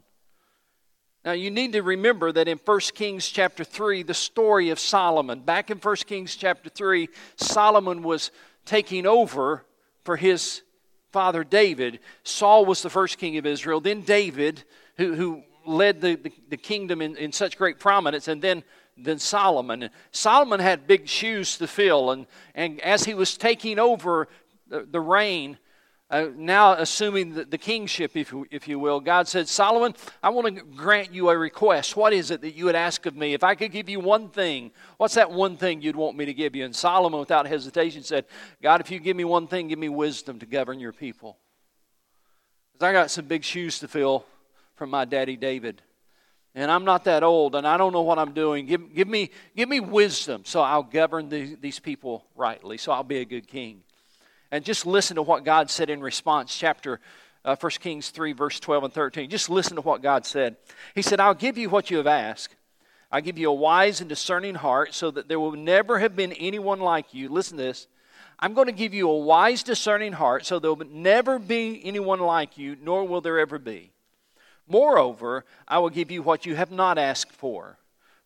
Now 1.24 1.32
you 1.32 1.50
need 1.50 1.72
to 1.72 1.82
remember 1.82 2.30
that 2.32 2.48
in 2.48 2.58
1 2.58 2.80
Kings 2.94 3.28
chapter 3.28 3.64
3, 3.64 4.02
the 4.02 4.14
story 4.14 4.70
of 4.70 4.78
Solomon, 4.78 5.40
back 5.40 5.70
in 5.70 5.78
1 5.78 5.96
Kings 6.06 6.36
chapter 6.36 6.68
3, 6.68 7.08
Solomon 7.36 8.02
was 8.02 8.30
taking 8.64 9.06
over 9.06 9.64
for 10.04 10.16
his 10.16 10.62
father 11.12 11.42
David. 11.42 11.98
Saul 12.22 12.66
was 12.66 12.82
the 12.82 12.90
first 12.90 13.18
king 13.18 13.36
of 13.36 13.46
Israel, 13.46 13.80
then 13.80 14.02
David, 14.02 14.62
who, 14.96 15.14
who 15.14 15.42
led 15.66 16.00
the, 16.00 16.16
the, 16.16 16.32
the 16.50 16.56
kingdom 16.56 17.00
in, 17.00 17.16
in 17.16 17.32
such 17.32 17.56
great 17.56 17.80
prominence, 17.80 18.28
and 18.28 18.42
then 18.42 18.62
then 18.96 19.18
Solomon. 19.18 19.90
Solomon 20.12 20.60
had 20.60 20.86
big 20.86 21.08
shoes 21.08 21.58
to 21.58 21.66
fill, 21.66 22.10
and, 22.10 22.26
and 22.54 22.80
as 22.80 23.04
he 23.04 23.14
was 23.14 23.36
taking 23.36 23.78
over 23.78 24.28
the, 24.68 24.86
the 24.90 25.00
reign, 25.00 25.58
uh, 26.10 26.28
now 26.36 26.74
assuming 26.74 27.34
the, 27.34 27.44
the 27.44 27.58
kingship, 27.58 28.16
if 28.16 28.30
you, 28.30 28.46
if 28.50 28.68
you 28.68 28.78
will, 28.78 29.00
God 29.00 29.26
said, 29.26 29.48
Solomon, 29.48 29.94
I 30.22 30.28
want 30.28 30.54
to 30.54 30.62
grant 30.62 31.12
you 31.12 31.30
a 31.30 31.36
request. 31.36 31.96
What 31.96 32.12
is 32.12 32.30
it 32.30 32.42
that 32.42 32.54
you 32.54 32.66
would 32.66 32.76
ask 32.76 33.06
of 33.06 33.16
me? 33.16 33.32
If 33.32 33.42
I 33.42 33.54
could 33.54 33.72
give 33.72 33.88
you 33.88 34.00
one 34.00 34.28
thing, 34.28 34.70
what's 34.98 35.14
that 35.14 35.30
one 35.30 35.56
thing 35.56 35.80
you'd 35.80 35.96
want 35.96 36.16
me 36.16 36.26
to 36.26 36.34
give 36.34 36.54
you? 36.54 36.64
And 36.64 36.76
Solomon, 36.76 37.18
without 37.18 37.46
hesitation, 37.46 38.02
said, 38.02 38.26
God, 38.62 38.80
if 38.80 38.90
you 38.90 39.00
give 39.00 39.16
me 39.16 39.24
one 39.24 39.48
thing, 39.48 39.68
give 39.68 39.78
me 39.78 39.88
wisdom 39.88 40.38
to 40.40 40.46
govern 40.46 40.78
your 40.78 40.92
people. 40.92 41.38
Because 42.74 42.86
I 42.86 42.92
got 42.92 43.10
some 43.10 43.26
big 43.26 43.42
shoes 43.42 43.78
to 43.80 43.88
fill 43.88 44.26
from 44.76 44.90
my 44.90 45.04
daddy 45.04 45.36
David. 45.36 45.82
And 46.54 46.70
I'm 46.70 46.84
not 46.84 47.04
that 47.04 47.24
old, 47.24 47.56
and 47.56 47.66
I 47.66 47.76
don't 47.76 47.92
know 47.92 48.02
what 48.02 48.18
I'm 48.18 48.32
doing. 48.32 48.66
Give, 48.66 48.94
give, 48.94 49.08
me, 49.08 49.30
give 49.56 49.68
me 49.68 49.80
wisdom 49.80 50.42
so 50.44 50.60
I'll 50.60 50.84
govern 50.84 51.28
the, 51.28 51.56
these 51.56 51.80
people 51.80 52.24
rightly, 52.36 52.78
so 52.78 52.92
I'll 52.92 53.02
be 53.02 53.18
a 53.18 53.24
good 53.24 53.48
king. 53.48 53.82
And 54.52 54.64
just 54.64 54.86
listen 54.86 55.16
to 55.16 55.22
what 55.22 55.44
God 55.44 55.68
said 55.68 55.90
in 55.90 56.00
response, 56.00 56.56
chapter 56.56 57.00
uh, 57.44 57.56
1 57.56 57.72
Kings 57.80 58.10
3, 58.10 58.32
verse 58.32 58.60
12 58.60 58.84
and 58.84 58.92
13. 58.92 59.30
Just 59.30 59.50
listen 59.50 59.74
to 59.74 59.82
what 59.82 60.00
God 60.00 60.24
said. 60.24 60.56
He 60.94 61.02
said, 61.02 61.18
I'll 61.18 61.34
give 61.34 61.58
you 61.58 61.68
what 61.68 61.90
you 61.90 61.96
have 61.96 62.06
asked. 62.06 62.54
I'll 63.10 63.20
give 63.20 63.38
you 63.38 63.50
a 63.50 63.54
wise 63.54 64.00
and 64.00 64.08
discerning 64.08 64.54
heart 64.54 64.94
so 64.94 65.10
that 65.10 65.28
there 65.28 65.40
will 65.40 65.52
never 65.52 65.98
have 65.98 66.14
been 66.14 66.32
anyone 66.32 66.80
like 66.80 67.12
you. 67.14 67.28
Listen 67.28 67.58
to 67.58 67.64
this. 67.64 67.88
I'm 68.38 68.54
going 68.54 68.66
to 68.66 68.72
give 68.72 68.94
you 68.94 69.08
a 69.08 69.18
wise, 69.18 69.62
discerning 69.62 70.12
heart 70.12 70.44
so 70.46 70.58
there 70.58 70.72
will 70.72 70.86
never 70.86 71.38
be 71.38 71.80
anyone 71.84 72.20
like 72.20 72.58
you, 72.58 72.76
nor 72.80 73.06
will 73.06 73.20
there 73.20 73.38
ever 73.38 73.58
be. 73.58 73.93
Moreover, 74.66 75.44
I 75.68 75.78
will 75.78 75.90
give 75.90 76.10
you 76.10 76.22
what 76.22 76.46
you 76.46 76.54
have 76.56 76.70
not 76.70 76.98
asked 76.98 77.32
for, 77.32 77.78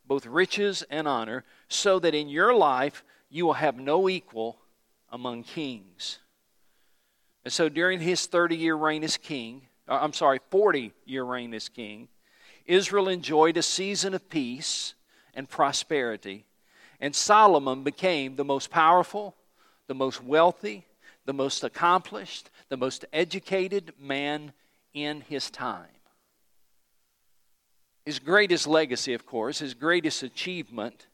both 0.07 0.27
riches 0.27 0.85
and 0.89 1.09
honor, 1.09 1.45
so 1.69 1.99
that 1.99 2.15
in 2.15 2.29
your 2.29 2.55
life 2.55 3.03
you 3.29 3.45
will 3.47 3.55
have 3.55 3.79
no 3.79 4.09
equal 4.09 4.59
among 5.11 5.43
kings. 5.43 6.19
And 7.45 7.53
so 7.53 7.69
during 7.69 8.01
his 8.01 8.27
30 8.27 8.57
year 8.57 8.75
reign 8.75 9.03
as 9.05 9.17
king, 9.17 9.63
uh, 9.89 9.99
I'm 10.01 10.13
sorry, 10.13 10.41
40 10.51 10.93
year 11.07 11.25
reign 11.25 11.55
as 11.55 11.69
king, 11.69 12.09
Israel 12.67 13.09
enjoyed 13.09 13.57
a 13.57 13.63
season 13.63 14.15
of 14.15 14.29
peace 14.29 14.95
and 15.35 15.49
prosperity. 15.49 16.45
And 17.01 17.15
Solomon 17.15 17.83
became 17.85 18.37
the 18.37 18.45
most 18.45 18.71
powerful, 18.71 19.35
the 19.87 19.95
most 19.95 20.23
wealthy, 20.23 20.85
the 21.25 21.33
most 21.33 21.65
accomplished, 21.65 22.51
the 22.69 22.77
most 22.77 23.05
educated 23.13 23.93
man 23.99 24.53
in 24.93 25.23
his 25.23 25.51
time. 25.51 25.87
His 28.09 28.19
greatest 28.19 28.67
legacy, 28.67 29.13
of 29.13 29.27
course, 29.27 29.59
his 29.59 29.75
greatest 29.75 30.23
achievement 30.23 31.09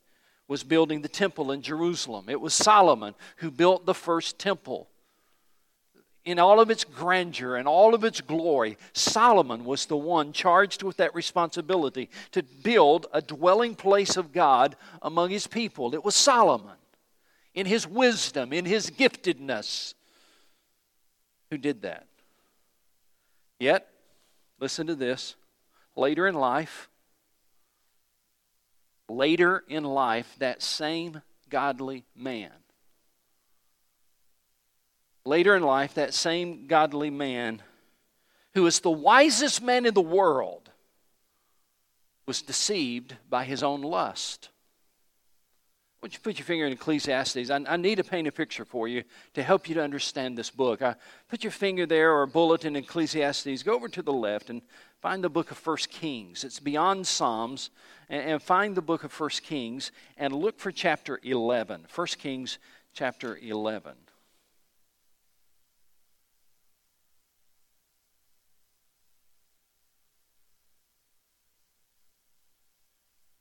was 0.46 0.62
building 0.62 1.02
the 1.02 1.08
temple 1.08 1.50
in 1.50 1.60
Jerusalem. 1.60 2.26
It 2.28 2.40
was 2.40 2.54
Solomon 2.54 3.16
who 3.38 3.50
built 3.50 3.84
the 3.84 3.94
first 3.94 4.38
temple. 4.38 4.86
In 6.24 6.38
all 6.38 6.60
of 6.60 6.70
its 6.70 6.84
grandeur 6.84 7.56
and 7.56 7.66
all 7.66 7.96
of 7.96 8.04
its 8.04 8.20
glory, 8.20 8.78
Solomon 8.92 9.64
was 9.64 9.86
the 9.86 9.96
one 9.96 10.32
charged 10.32 10.84
with 10.84 10.98
that 10.98 11.16
responsibility 11.16 12.10
to 12.30 12.44
build 12.44 13.08
a 13.12 13.20
dwelling 13.20 13.74
place 13.74 14.16
of 14.16 14.32
God 14.32 14.76
among 15.02 15.30
his 15.30 15.48
people. 15.48 15.96
It 15.96 16.04
was 16.04 16.14
Solomon, 16.14 16.76
in 17.54 17.66
his 17.66 17.88
wisdom, 17.88 18.52
in 18.52 18.66
his 18.66 18.88
giftedness, 18.88 19.94
who 21.50 21.58
did 21.58 21.82
that. 21.82 22.06
Yet, 23.58 23.88
listen 24.60 24.86
to 24.86 24.94
this 24.94 25.34
later 25.96 26.26
in 26.26 26.34
life, 26.34 26.88
later 29.08 29.64
in 29.68 29.84
life, 29.84 30.34
that 30.38 30.62
same 30.62 31.22
godly 31.50 32.04
man, 32.16 32.52
later 35.24 35.54
in 35.56 35.62
life, 35.62 35.94
that 35.94 36.14
same 36.14 36.66
godly 36.66 37.10
man 37.10 37.62
who 38.54 38.66
is 38.66 38.80
the 38.80 38.90
wisest 38.90 39.62
man 39.62 39.84
in 39.86 39.94
the 39.94 40.00
world 40.00 40.70
was 42.26 42.42
deceived 42.42 43.16
by 43.28 43.44
his 43.44 43.62
own 43.62 43.82
lust. 43.82 44.48
Why 46.04 46.08
don't 46.08 46.14
you 46.14 46.20
put 46.20 46.38
your 46.38 46.44
finger 46.44 46.66
in 46.66 46.72
Ecclesiastes? 46.72 47.50
I, 47.50 47.64
I, 47.66 47.76
need 47.78 47.96
to 47.96 48.04
paint 48.04 48.28
a 48.28 48.32
picture 48.32 48.66
for 48.66 48.86
you 48.86 49.04
to 49.32 49.42
help 49.42 49.68
you 49.68 49.74
to 49.76 49.82
understand 49.82 50.36
this 50.36 50.50
book. 50.50 50.82
I, 50.82 50.96
put 51.28 51.42
your 51.42 51.50
finger 51.50 51.86
there 51.86 52.12
or 52.12 52.24
a 52.24 52.28
bullet 52.28 52.66
in 52.66 52.76
Ecclesiastes. 52.76 53.62
Go 53.62 53.74
over 53.74 53.88
to 53.88 54.02
the 54.02 54.12
left 54.12 54.50
and 54.50 54.60
find 55.04 55.22
the 55.22 55.28
book 55.28 55.50
of 55.50 55.58
First 55.58 55.90
Kings. 55.90 56.44
It's 56.44 56.60
beyond 56.60 57.06
Psalms. 57.06 57.68
And, 58.08 58.42
find 58.42 58.74
the 58.74 58.80
book 58.80 59.04
of 59.04 59.12
First 59.12 59.42
Kings 59.42 59.92
and 60.16 60.34
look 60.34 60.58
for 60.58 60.72
chapter 60.72 61.20
11. 61.22 61.84
First 61.88 62.18
Kings 62.18 62.56
chapter 62.94 63.36
11. 63.36 63.92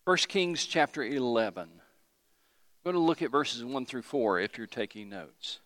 First 0.04 0.28
Kings 0.28 0.66
chapter 0.66 1.02
11. 1.02 1.64
I'm 1.64 1.70
going 2.84 2.94
to 2.94 3.00
look 3.00 3.22
at 3.22 3.32
verses 3.32 3.64
1 3.64 3.86
through 3.86 4.02
4 4.02 4.42
if 4.42 4.58
you're 4.58 4.68
taking 4.68 5.08
notes. 5.08 5.60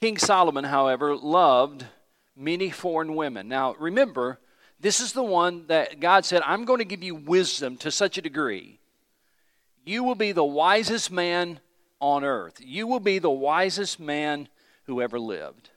King 0.00 0.18
Solomon, 0.18 0.62
however, 0.62 1.16
loved 1.16 1.84
many 2.36 2.70
foreign 2.70 3.16
women. 3.16 3.48
Now, 3.48 3.74
remember, 3.80 4.38
this 4.80 5.00
is 5.00 5.12
the 5.12 5.22
one 5.22 5.66
that 5.66 6.00
God 6.00 6.24
said, 6.24 6.42
I'm 6.44 6.64
going 6.64 6.78
to 6.78 6.84
give 6.84 7.02
you 7.02 7.14
wisdom 7.14 7.76
to 7.78 7.90
such 7.90 8.16
a 8.18 8.22
degree. 8.22 8.78
You 9.84 10.04
will 10.04 10.14
be 10.14 10.32
the 10.32 10.44
wisest 10.44 11.10
man 11.10 11.60
on 12.00 12.24
earth. 12.24 12.60
You 12.60 12.86
will 12.86 13.00
be 13.00 13.18
the 13.18 13.30
wisest 13.30 13.98
man 13.98 14.48
who 14.84 15.02
ever 15.02 15.18
lived. 15.18 15.70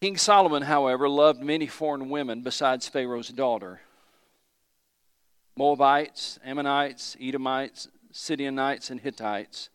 King 0.00 0.16
Solomon, 0.16 0.62
however, 0.62 1.08
loved 1.08 1.42
many 1.42 1.66
foreign 1.66 2.08
women 2.08 2.42
besides 2.42 2.88
Pharaoh's 2.88 3.28
daughter. 3.28 3.80
Moabites, 5.56 6.38
Ammonites, 6.44 7.16
Edomites, 7.20 7.88
Sidonites, 8.12 8.90
and 8.90 9.00
Hittites. 9.00 9.68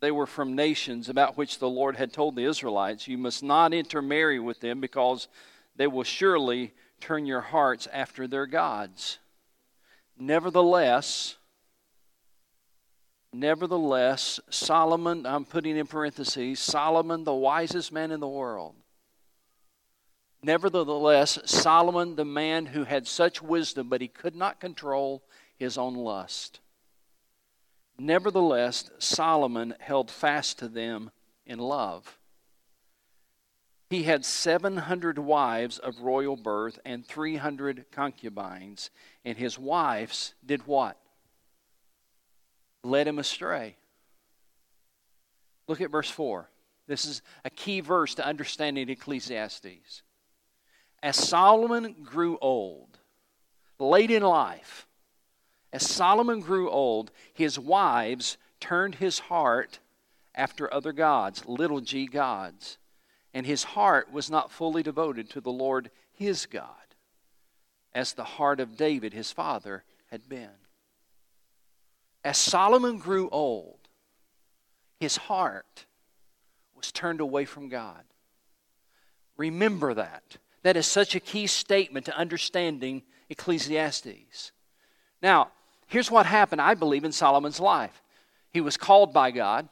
They 0.00 0.10
were 0.10 0.26
from 0.26 0.54
nations 0.54 1.08
about 1.08 1.36
which 1.36 1.58
the 1.58 1.68
Lord 1.68 1.96
had 1.96 2.12
told 2.12 2.36
the 2.36 2.44
Israelites, 2.44 3.08
You 3.08 3.18
must 3.18 3.42
not 3.42 3.74
intermarry 3.74 4.38
with 4.38 4.60
them 4.60 4.80
because 4.80 5.28
they 5.76 5.86
will 5.86 6.04
surely 6.04 6.72
turn 7.00 7.26
your 7.26 7.40
hearts 7.40 7.88
after 7.92 8.26
their 8.26 8.46
gods. 8.46 9.18
Nevertheless, 10.18 11.36
nevertheless, 13.32 14.40
Solomon, 14.50 15.26
I'm 15.26 15.44
putting 15.44 15.76
in 15.76 15.86
parentheses, 15.86 16.60
Solomon, 16.60 17.24
the 17.24 17.34
wisest 17.34 17.92
man 17.92 18.10
in 18.10 18.20
the 18.20 18.28
world, 18.28 18.74
Nevertheless, 20.42 21.38
Solomon, 21.44 22.14
the 22.14 22.24
man 22.24 22.66
who 22.66 22.84
had 22.84 23.08
such 23.08 23.42
wisdom, 23.42 23.88
but 23.88 24.00
he 24.00 24.08
could 24.08 24.36
not 24.36 24.60
control 24.60 25.24
his 25.56 25.76
own 25.76 25.94
lust. 25.94 26.60
Nevertheless, 27.98 28.90
Solomon 28.98 29.74
held 29.80 30.10
fast 30.10 30.58
to 30.60 30.68
them 30.68 31.10
in 31.46 31.58
love. 31.58 32.18
He 33.90 34.02
had 34.02 34.24
700 34.24 35.18
wives 35.18 35.78
of 35.78 36.00
royal 36.00 36.36
birth 36.36 36.78
and 36.84 37.06
300 37.06 37.86
concubines, 37.90 38.90
and 39.24 39.36
his 39.36 39.58
wives 39.58 40.34
did 40.44 40.66
what? 40.66 40.98
Led 42.84 43.08
him 43.08 43.18
astray. 43.18 43.76
Look 45.66 45.80
at 45.80 45.90
verse 45.90 46.10
4. 46.10 46.48
This 46.86 47.04
is 47.04 47.22
a 47.44 47.50
key 47.50 47.80
verse 47.80 48.14
to 48.16 48.26
understanding 48.26 48.88
Ecclesiastes. 48.88 50.02
As 51.02 51.16
Solomon 51.16 51.94
grew 52.02 52.38
old, 52.40 52.98
late 53.78 54.10
in 54.10 54.22
life, 54.22 54.87
as 55.72 55.88
Solomon 55.88 56.40
grew 56.40 56.70
old, 56.70 57.10
his 57.32 57.58
wives 57.58 58.38
turned 58.60 58.96
his 58.96 59.18
heart 59.18 59.80
after 60.34 60.72
other 60.72 60.92
gods, 60.92 61.46
little 61.46 61.80
g 61.80 62.06
gods, 62.06 62.78
and 63.34 63.44
his 63.44 63.64
heart 63.64 64.10
was 64.12 64.30
not 64.30 64.50
fully 64.50 64.82
devoted 64.82 65.28
to 65.30 65.40
the 65.40 65.52
Lord 65.52 65.90
his 66.12 66.46
God, 66.46 66.70
as 67.94 68.12
the 68.12 68.24
heart 68.24 68.60
of 68.60 68.76
David, 68.76 69.12
his 69.12 69.30
father, 69.30 69.84
had 70.10 70.28
been. 70.28 70.50
As 72.24 72.38
Solomon 72.38 72.98
grew 72.98 73.28
old, 73.30 73.78
his 74.98 75.16
heart 75.16 75.86
was 76.74 76.90
turned 76.90 77.20
away 77.20 77.44
from 77.44 77.68
God. 77.68 78.04
Remember 79.36 79.94
that. 79.94 80.38
That 80.62 80.76
is 80.76 80.86
such 80.86 81.14
a 81.14 81.20
key 81.20 81.46
statement 81.46 82.06
to 82.06 82.16
understanding 82.16 83.02
Ecclesiastes. 83.30 84.52
Now, 85.22 85.52
here's 85.88 86.10
what 86.10 86.26
happened, 86.26 86.60
I 86.60 86.74
believe, 86.74 87.04
in 87.04 87.12
Solomon's 87.12 87.60
life 87.60 88.02
he 88.50 88.60
was 88.62 88.76
called 88.76 89.12
by 89.12 89.30
God, 89.30 89.68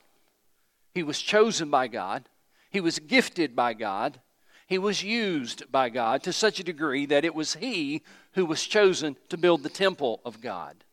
he 0.95 1.03
was 1.03 1.21
chosen 1.21 1.71
by 1.71 1.89
God, 1.89 2.29
he 2.71 2.81
was 2.81 2.99
gifted 2.99 3.57
by 3.57 3.73
God, 3.73 4.21
he 4.67 4.79
was 4.79 5.03
used 5.03 5.71
by 5.71 5.89
God 5.89 6.23
to 6.25 6.33
such 6.33 6.61
a 6.61 6.65
degree 6.65 7.07
that 7.07 7.25
it 7.25 7.35
was 7.35 7.55
he 7.55 8.03
who 8.33 8.45
was 8.45 8.65
chosen 8.65 9.17
to 9.29 9.37
build 9.37 9.63
the 9.63 9.69
temple 9.69 10.21
of 10.25 10.41
God. 10.41 10.85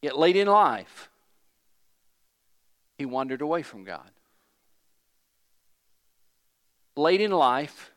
Yet 0.00 0.18
late 0.18 0.36
in 0.36 0.46
life, 0.46 1.08
he 2.98 3.06
wandered 3.06 3.40
away 3.40 3.62
from 3.62 3.84
God. 3.84 4.10
late 6.96 7.20
in 7.20 7.30
life, 7.30 7.91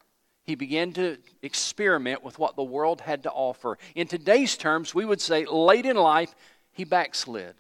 he 0.46 0.56
began 0.56 0.94
to 0.94 1.18
experiment 1.42 2.24
with 2.24 2.38
what 2.38 2.56
the 2.56 2.64
world 2.64 3.02
had 3.02 3.24
to 3.24 3.32
offer. 3.32 3.78
In 3.96 4.08
today's 4.08 4.56
terms, 4.58 4.94
we 4.94 5.06
would 5.06 5.22
say 5.22 5.46
late 5.46 5.86
in 5.86 5.98
life, 5.98 6.36
he 6.72 6.84
backslid. 6.84 7.56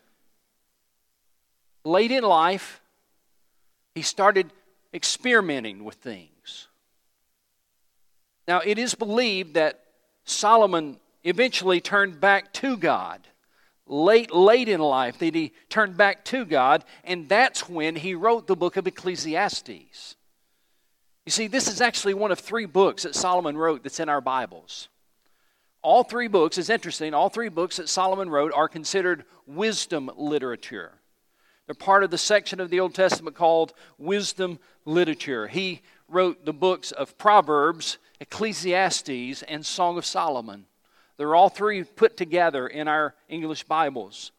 Late 1.84 2.12
in 2.12 2.24
life, 2.24 2.82
he 3.96 4.01
started 4.01 4.51
experimenting 4.94 5.84
with 5.84 5.96
things. 5.96 6.68
Now, 8.48 8.60
it 8.60 8.77
is 8.77 8.94
believed 8.94 9.56
that 9.56 9.82
Solomon 10.24 10.98
eventually 11.24 11.82
turned 11.82 12.20
back 12.20 12.54
to 12.54 12.77
God. 12.77 13.27
Late, 13.88 14.34
late 14.34 14.70
in 14.70 14.80
life, 14.80 15.20
that 15.20 15.36
he 15.36 15.54
turned 15.70 15.96
back 15.98 16.25
to 16.25 16.46
God, 16.46 16.84
and 17.04 17.30
that's 17.30 17.70
when 17.70 17.96
he 17.96 18.15
wrote 18.15 18.48
the 18.48 18.56
book 18.56 18.77
of 18.77 18.88
Ecclesiastes. 18.88 20.15
You 21.25 21.32
see, 21.32 21.48
this 21.48 21.67
is 21.67 21.82
actually 21.82 22.13
one 22.13 22.32
of 22.32 22.39
three 22.39 22.65
books 22.65 23.03
that 23.03 23.15
Solomon 23.15 23.58
wrote 23.58 23.82
that's 23.82 24.00
in 24.00 24.10
our 24.10 24.22
Bibles. 24.22 24.89
All 25.82 26.03
three 26.03 26.27
books, 26.27 26.58
is 26.58 26.70
interesting, 26.70 27.13
all 27.13 27.29
three 27.29 27.50
books 27.50 27.77
that 27.77 27.89
Solomon 27.89 28.29
wrote 28.29 28.53
are 28.53 28.67
considered 28.67 29.25
wisdom 29.48 30.12
literature. 30.15 30.94
They're 31.65 31.75
part 31.75 32.03
of 32.03 32.12
the 32.12 32.17
section 32.17 32.60
of 32.60 32.70
the 32.70 32.79
Old 32.79 32.94
Testament 32.94 33.36
called 33.36 33.74
wisdom 33.98 34.60
literature. 34.86 35.48
He 35.48 35.82
wrote 36.08 36.46
the 36.46 36.53
books 36.53 36.91
of 36.91 37.17
Proverbs, 37.17 37.98
Ecclesiastes, 38.20 39.41
and 39.44 39.65
Song 39.65 39.98
of 39.98 40.05
Solomon. 40.05 40.65
They're 41.17 41.34
all 41.34 41.50
three 41.50 41.84
put 41.84 42.17
together 42.17 42.67
in 42.67 42.88
our 42.88 43.15
English 43.29 43.63
Bibles. 43.63 44.32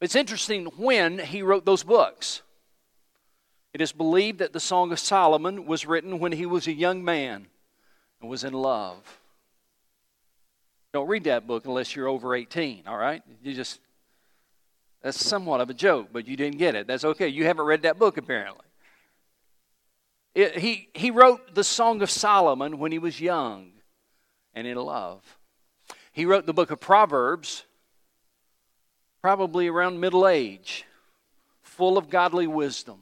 It's 0.00 0.16
interesting 0.16 0.66
when 0.76 1.18
he 1.18 1.42
wrote 1.42 1.64
those 1.64 1.84
books. 1.84 2.42
It 3.72 3.80
is 3.80 3.92
believed 3.92 4.38
that 4.38 4.52
the 4.52 4.60
Song 4.60 4.92
of 4.92 4.98
Solomon 4.98 5.66
was 5.66 5.86
written 5.86 6.18
when 6.18 6.32
he 6.32 6.46
was 6.46 6.66
a 6.66 6.72
young 6.72 7.04
man 7.04 7.46
and 8.20 8.30
was 8.30 8.44
in 8.44 8.52
love. 8.52 9.20
Don't 10.92 11.08
read 11.08 11.24
that 11.24 11.46
book 11.46 11.66
unless 11.66 11.94
you're 11.94 12.08
over 12.08 12.34
18, 12.34 12.84
all 12.86 12.96
right? 12.96 13.22
You 13.42 13.54
just, 13.54 13.80
that's 15.02 15.22
somewhat 15.22 15.60
of 15.60 15.68
a 15.68 15.74
joke, 15.74 16.08
but 16.12 16.26
you 16.26 16.36
didn't 16.36 16.58
get 16.58 16.74
it. 16.74 16.86
That's 16.86 17.04
okay. 17.04 17.28
You 17.28 17.44
haven't 17.44 17.66
read 17.66 17.82
that 17.82 17.98
book 17.98 18.16
apparently. 18.16 18.64
It, 20.34 20.58
he, 20.58 20.88
he 20.94 21.10
wrote 21.10 21.54
the 21.54 21.64
Song 21.64 22.00
of 22.00 22.10
Solomon 22.10 22.78
when 22.78 22.92
he 22.92 22.98
was 22.98 23.20
young 23.20 23.72
and 24.54 24.66
in 24.66 24.76
love. 24.76 25.38
He 26.12 26.24
wrote 26.24 26.46
the 26.46 26.54
book 26.54 26.70
of 26.70 26.80
Proverbs 26.80 27.64
probably 29.20 29.66
around 29.66 30.00
middle 30.00 30.26
age, 30.26 30.86
full 31.60 31.98
of 31.98 32.08
godly 32.08 32.46
wisdom. 32.46 33.00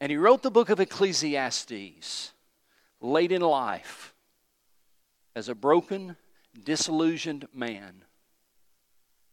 And 0.00 0.10
he 0.10 0.16
wrote 0.16 0.42
the 0.42 0.50
book 0.50 0.70
of 0.70 0.80
Ecclesiastes 0.80 2.32
late 3.00 3.32
in 3.32 3.42
life 3.42 4.14
as 5.36 5.48
a 5.48 5.54
broken, 5.54 6.16
disillusioned 6.64 7.46
man 7.52 8.04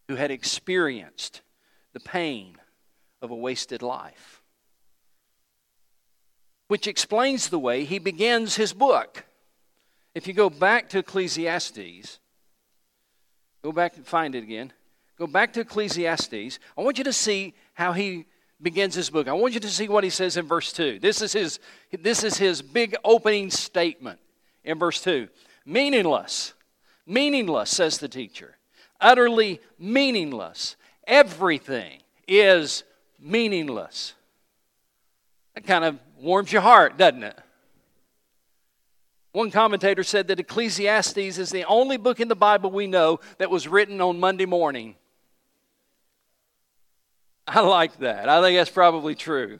who 0.08 0.16
had 0.16 0.30
experienced 0.30 1.40
the 1.92 2.00
pain 2.00 2.56
of 3.22 3.30
a 3.30 3.34
wasted 3.34 3.82
life. 3.82 4.42
Which 6.68 6.86
explains 6.86 7.48
the 7.48 7.58
way 7.58 7.84
he 7.84 7.98
begins 7.98 8.56
his 8.56 8.72
book. 8.72 9.24
If 10.14 10.26
you 10.26 10.34
go 10.34 10.50
back 10.50 10.90
to 10.90 10.98
Ecclesiastes, 10.98 12.18
go 13.62 13.72
back 13.72 13.96
and 13.96 14.06
find 14.06 14.34
it 14.34 14.42
again. 14.42 14.72
Go 15.18 15.26
back 15.26 15.52
to 15.54 15.60
Ecclesiastes. 15.60 16.58
I 16.76 16.80
want 16.82 16.98
you 16.98 17.04
to 17.04 17.12
see 17.12 17.54
how 17.74 17.92
he 17.92 18.26
begins 18.60 18.94
his 18.94 19.10
book. 19.10 19.28
I 19.28 19.32
want 19.32 19.54
you 19.54 19.60
to 19.60 19.68
see 19.68 19.88
what 19.88 20.04
he 20.04 20.10
says 20.10 20.36
in 20.36 20.46
verse 20.46 20.72
2. 20.72 20.98
This 20.98 21.22
is 21.22 21.32
his, 21.32 21.60
this 21.92 22.24
is 22.24 22.36
his 22.36 22.62
big 22.62 22.96
opening 23.04 23.50
statement 23.50 24.18
in 24.64 24.78
verse 24.78 25.00
2. 25.02 25.28
Meaningless, 25.64 26.54
meaningless, 27.06 27.70
says 27.70 27.98
the 27.98 28.08
teacher. 28.08 28.56
Utterly 29.00 29.60
meaningless. 29.78 30.76
Everything 31.06 32.00
is 32.26 32.84
meaningless. 33.20 34.14
That 35.54 35.66
kind 35.66 35.84
of 35.84 35.98
warms 36.20 36.52
your 36.52 36.62
heart, 36.62 36.98
doesn't 36.98 37.22
it? 37.22 37.38
One 39.32 39.50
commentator 39.50 40.02
said 40.02 40.26
that 40.28 40.40
Ecclesiastes 40.40 41.16
is 41.38 41.50
the 41.50 41.64
only 41.64 41.96
book 41.96 42.18
in 42.18 42.28
the 42.28 42.34
Bible 42.34 42.70
we 42.70 42.86
know 42.86 43.20
that 43.38 43.50
was 43.50 43.68
written 43.68 44.00
on 44.00 44.18
Monday 44.18 44.46
morning. 44.46 44.96
I 47.50 47.60
like 47.60 47.98
that. 48.00 48.28
I 48.28 48.42
think 48.42 48.58
that's 48.58 48.70
probably 48.70 49.14
true. 49.14 49.58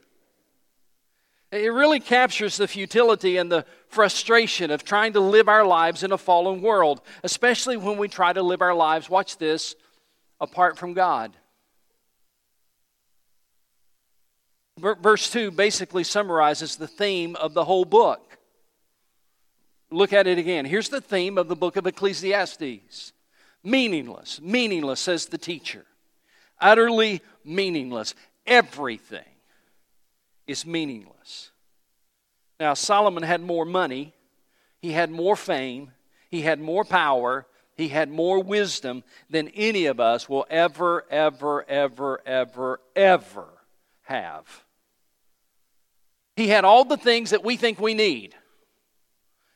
It 1.51 1.73
really 1.73 2.01
captures 2.01 2.59
the 2.59 2.69
futility 2.69 3.39
and 3.39 3.51
the 3.51 3.65
frustration 3.89 4.71
of 4.71 4.85
trying 4.85 5.15
to 5.15 5.21
live 5.21 5.49
our 5.49 5.65
lives 5.65 6.03
in 6.03 6.13
a 6.13 6.19
fallen 6.19 6.61
world, 6.61 7.01
especially 7.25 7.79
when 7.79 7.97
we 7.97 8.07
try 8.07 8.35
to 8.35 8.43
live 8.43 8.61
our 8.61 8.75
lives, 8.75 9.09
watch 9.09 9.39
this, 9.39 9.75
apart 10.39 10.77
from 10.77 10.93
God. 10.93 11.35
Verse 14.79 15.31
2 15.31 15.51
basically 15.51 16.05
summarizes 16.05 16.77
the 16.77 16.87
theme 16.87 17.35
of 17.37 17.55
the 17.55 17.65
whole 17.65 17.87
book. 17.87 18.39
Look 19.91 20.13
at 20.13 20.27
it 20.27 20.37
again. 20.37 20.67
Here's 20.67 20.91
the 20.91 21.01
theme 21.01 21.39
of 21.39 21.49
the 21.49 21.57
book 21.57 21.77
of 21.77 21.87
Ecclesiastes 21.87 23.15
meaningless, 23.65 24.41
meaningless, 24.43 25.01
says 25.01 25.27
the 25.27 25.39
teacher 25.39 25.87
utterly 26.61 27.23
meaningless. 27.45 28.15
Everything 28.47 29.25
is 30.47 30.65
meaningless. 30.67 31.51
Now, 32.59 32.75
Solomon 32.75 33.23
had 33.23 33.41
more 33.41 33.65
money, 33.65 34.15
he 34.81 34.93
had 34.93 35.11
more 35.11 35.37
fame, 35.37 35.93
he 36.31 36.43
had 36.43 36.61
more 36.61 36.85
power, 36.85 37.47
he 37.77 37.89
had 37.89 38.11
more 38.11 38.43
wisdom 38.43 39.05
than 39.31 39.49
any 39.49 39.87
of 39.87 40.01
us 40.01 40.29
will 40.29 40.47
ever, 40.51 41.05
ever, 41.11 41.65
ever, 41.69 42.21
ever, 42.27 42.81
ever 42.97 43.49
have. 44.03 44.65
He 46.35 46.49
had 46.49 46.65
all 46.65 46.85
the 46.85 46.97
things 46.97 47.31
that 47.31 47.45
we 47.45 47.57
think 47.57 47.79
we 47.79 47.95
need. 47.95 48.35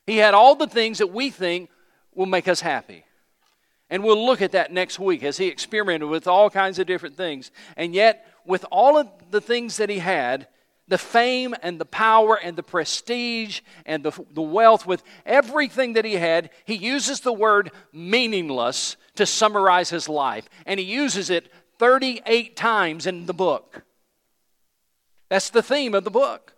He 0.07 0.19
had 0.19 0.35
all 0.35 0.55
the 0.55 0.67
things 0.67 0.99
that 0.99 1.09
we 1.09 1.31
think 1.31 1.71
will 2.15 2.27
make 2.27 2.47
us 2.47 2.61
happy. 2.61 3.05
And 3.93 4.03
we'll 4.03 4.25
look 4.25 4.41
at 4.41 4.53
that 4.53 4.73
next 4.73 4.99
week 4.99 5.23
as 5.23 5.37
he 5.37 5.49
experimented 5.49 6.09
with 6.09 6.27
all 6.27 6.49
kinds 6.49 6.79
of 6.79 6.87
different 6.87 7.15
things. 7.15 7.51
And 7.77 7.95
yet, 7.95 8.27
with 8.47 8.65
all 8.71 8.97
of 8.97 9.07
the 9.31 9.43
things 9.43 9.77
that 9.77 9.91
he 9.91 9.99
had, 9.99 10.49
the 10.89 10.97
fame 10.97 11.55
and 11.63 11.79
the 11.79 11.85
power 11.85 12.41
and 12.43 12.57
the 12.57 12.63
prestige 12.63 13.61
and 13.85 14.03
the, 14.03 14.13
the 14.33 14.41
wealth, 14.41 14.87
with 14.87 15.03
everything 15.27 15.93
that 15.93 16.07
he 16.07 16.15
had, 16.15 16.49
he 16.65 16.75
uses 16.75 17.21
the 17.21 17.35
word 17.35 17.71
meaningless 17.93 18.97
to 19.17 19.27
summarize 19.27 19.91
his 19.91 20.09
life. 20.09 20.49
And 20.65 20.81
he 20.81 20.87
uses 20.87 21.29
it 21.29 21.53
38 21.79 22.57
times 22.57 23.07
in 23.07 23.27
the 23.27 23.35
book. 23.35 23.83
That's 25.29 25.51
the 25.51 25.63
theme 25.63 25.93
of 25.93 26.05
the 26.05 26.11
book. 26.11 26.55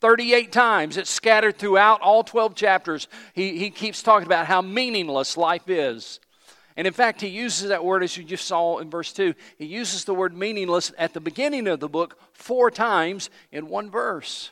38 0.00 0.52
times. 0.52 0.96
It's 0.96 1.10
scattered 1.10 1.58
throughout 1.58 2.00
all 2.00 2.22
12 2.22 2.54
chapters. 2.54 3.08
He, 3.32 3.58
he 3.58 3.70
keeps 3.70 4.04
talking 4.04 4.26
about 4.26 4.46
how 4.46 4.62
meaningless 4.62 5.36
life 5.36 5.68
is. 5.68 6.20
And 6.76 6.86
in 6.86 6.92
fact, 6.92 7.22
he 7.22 7.28
uses 7.28 7.68
that 7.70 7.84
word, 7.84 8.02
as 8.02 8.16
you 8.16 8.24
just 8.24 8.46
saw 8.46 8.78
in 8.78 8.90
verse 8.90 9.12
2, 9.12 9.34
he 9.58 9.64
uses 9.64 10.04
the 10.04 10.14
word 10.14 10.36
meaningless 10.36 10.92
at 10.98 11.14
the 11.14 11.20
beginning 11.20 11.66
of 11.68 11.80
the 11.80 11.88
book 11.88 12.18
four 12.32 12.70
times 12.70 13.30
in 13.50 13.68
one 13.68 13.90
verse. 13.90 14.50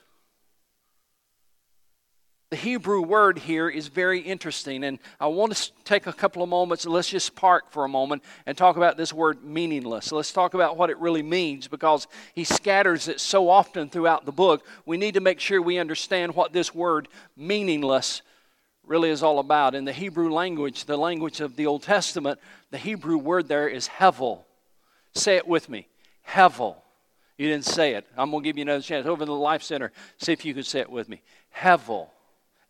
The 2.54 2.56
Hebrew 2.56 3.02
word 3.02 3.38
here 3.40 3.68
is 3.68 3.88
very 3.88 4.20
interesting, 4.20 4.84
and 4.84 5.00
I 5.18 5.26
want 5.26 5.56
to 5.56 5.72
take 5.82 6.06
a 6.06 6.12
couple 6.12 6.40
of 6.40 6.48
moments 6.48 6.86
let's 6.86 7.10
just 7.10 7.34
park 7.34 7.70
for 7.70 7.84
a 7.84 7.88
moment 7.88 8.22
and 8.46 8.56
talk 8.56 8.76
about 8.76 8.96
this 8.96 9.12
word 9.12 9.42
meaningless. 9.42 10.12
Let's 10.12 10.32
talk 10.32 10.54
about 10.54 10.76
what 10.76 10.88
it 10.88 10.96
really 10.98 11.22
means 11.22 11.66
because 11.66 12.06
he 12.32 12.44
scatters 12.44 13.08
it 13.08 13.18
so 13.18 13.50
often 13.50 13.90
throughout 13.90 14.24
the 14.24 14.30
book. 14.30 14.64
We 14.86 14.96
need 14.96 15.14
to 15.14 15.20
make 15.20 15.40
sure 15.40 15.60
we 15.60 15.78
understand 15.78 16.36
what 16.36 16.52
this 16.52 16.72
word 16.72 17.08
meaningless 17.36 18.22
really 18.86 19.10
is 19.10 19.22
all 19.22 19.38
about. 19.38 19.74
In 19.74 19.84
the 19.84 19.92
Hebrew 19.92 20.32
language, 20.32 20.84
the 20.84 20.96
language 20.96 21.40
of 21.40 21.56
the 21.56 21.66
Old 21.66 21.82
Testament, 21.82 22.38
the 22.70 22.78
Hebrew 22.78 23.16
word 23.18 23.48
there 23.48 23.68
is 23.68 23.88
hevel. 23.88 24.44
Say 25.14 25.36
it 25.36 25.46
with 25.46 25.68
me 25.68 25.88
hevel. 26.28 26.76
You 27.36 27.48
didn't 27.48 27.64
say 27.64 27.94
it. 27.94 28.06
I'm 28.16 28.30
going 28.30 28.42
to 28.42 28.48
give 28.48 28.56
you 28.56 28.62
another 28.62 28.82
chance. 28.82 29.06
Over 29.06 29.22
in 29.22 29.28
the 29.28 29.34
Life 29.34 29.62
Center, 29.62 29.92
see 30.18 30.32
if 30.32 30.44
you 30.44 30.54
can 30.54 30.62
say 30.62 30.80
it 30.80 30.90
with 30.90 31.08
me. 31.08 31.20
Hevel. 31.56 32.08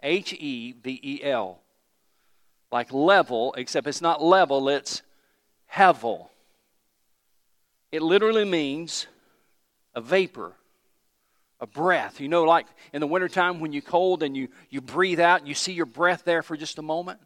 H 0.02 0.32
E 0.34 0.72
V 0.72 1.00
E 1.02 1.20
L. 1.22 1.60
Like 2.72 2.92
level, 2.92 3.54
except 3.56 3.86
it's 3.86 4.00
not 4.00 4.22
level, 4.22 4.68
it's 4.68 5.02
hevel. 5.72 6.28
It 7.92 8.02
literally 8.02 8.44
means 8.44 9.06
a 9.94 10.00
vapor 10.00 10.52
a 11.60 11.66
breath. 11.66 12.20
You 12.20 12.28
know, 12.28 12.44
like 12.44 12.66
in 12.92 13.00
the 13.00 13.06
wintertime 13.06 13.60
when 13.60 13.72
you're 13.72 13.82
cold 13.82 14.22
and 14.22 14.36
you, 14.36 14.48
you 14.70 14.80
breathe 14.80 15.20
out 15.20 15.40
and 15.40 15.48
you 15.48 15.54
see 15.54 15.72
your 15.72 15.86
breath 15.86 16.24
there 16.24 16.42
for 16.42 16.56
just 16.56 16.78
a 16.78 16.82
moment? 16.82 17.20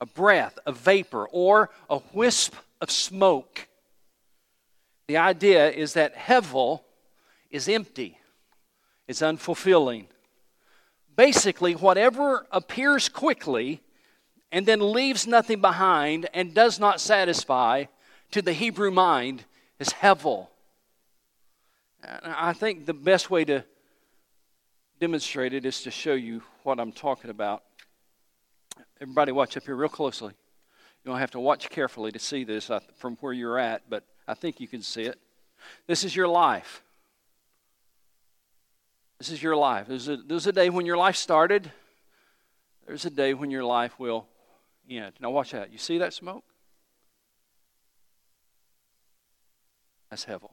A 0.00 0.06
breath, 0.06 0.58
a 0.66 0.72
vapor, 0.72 1.26
or 1.30 1.70
a 1.88 2.00
wisp 2.12 2.54
of 2.80 2.90
smoke. 2.90 3.68
The 5.06 5.16
idea 5.16 5.70
is 5.70 5.94
that 5.94 6.16
hevel 6.16 6.80
is 7.50 7.68
empty, 7.68 8.18
it's 9.06 9.20
unfulfilling, 9.20 10.06
basically, 11.16 11.74
whatever 11.74 12.46
appears 12.50 13.08
quickly 13.08 13.80
and 14.50 14.66
then 14.66 14.92
leaves 14.92 15.26
nothing 15.26 15.60
behind 15.60 16.28
and 16.34 16.54
does 16.54 16.78
not 16.78 17.00
satisfy, 17.00 17.84
to 18.30 18.42
the 18.42 18.52
Hebrew 18.52 18.90
mind, 18.90 19.44
is 19.78 19.88
hevel. 19.88 20.48
I 22.04 22.52
think 22.52 22.86
the 22.86 22.94
best 22.94 23.30
way 23.30 23.44
to 23.44 23.64
demonstrate 24.98 25.52
it 25.52 25.64
is 25.64 25.82
to 25.82 25.90
show 25.90 26.14
you 26.14 26.42
what 26.64 26.80
I'm 26.80 26.92
talking 26.92 27.30
about. 27.30 27.62
Everybody, 29.00 29.32
watch 29.32 29.56
up 29.56 29.64
here 29.64 29.76
real 29.76 29.88
closely. 29.88 30.32
You 31.04 31.10
don't 31.10 31.18
have 31.18 31.32
to 31.32 31.40
watch 31.40 31.68
carefully 31.70 32.12
to 32.12 32.18
see 32.18 32.44
this 32.44 32.70
uh, 32.70 32.80
from 32.96 33.16
where 33.20 33.32
you're 33.32 33.58
at, 33.58 33.82
but 33.88 34.04
I 34.26 34.34
think 34.34 34.60
you 34.60 34.68
can 34.68 34.82
see 34.82 35.02
it. 35.02 35.18
This 35.86 36.04
is 36.04 36.14
your 36.14 36.28
life. 36.28 36.82
This 39.18 39.30
is 39.30 39.42
your 39.42 39.56
life. 39.56 39.86
There's 39.88 40.08
a, 40.08 40.16
there's 40.16 40.46
a 40.46 40.52
day 40.52 40.70
when 40.70 40.86
your 40.86 40.96
life 40.96 41.16
started. 41.16 41.70
There's 42.86 43.04
a 43.04 43.10
day 43.10 43.34
when 43.34 43.50
your 43.50 43.64
life 43.64 43.98
will 43.98 44.26
end. 44.90 45.12
Now, 45.20 45.30
watch 45.30 45.54
out. 45.54 45.72
You 45.72 45.78
see 45.78 45.98
that 45.98 46.12
smoke? 46.12 46.44
That's 50.10 50.24
Hevel. 50.24 50.50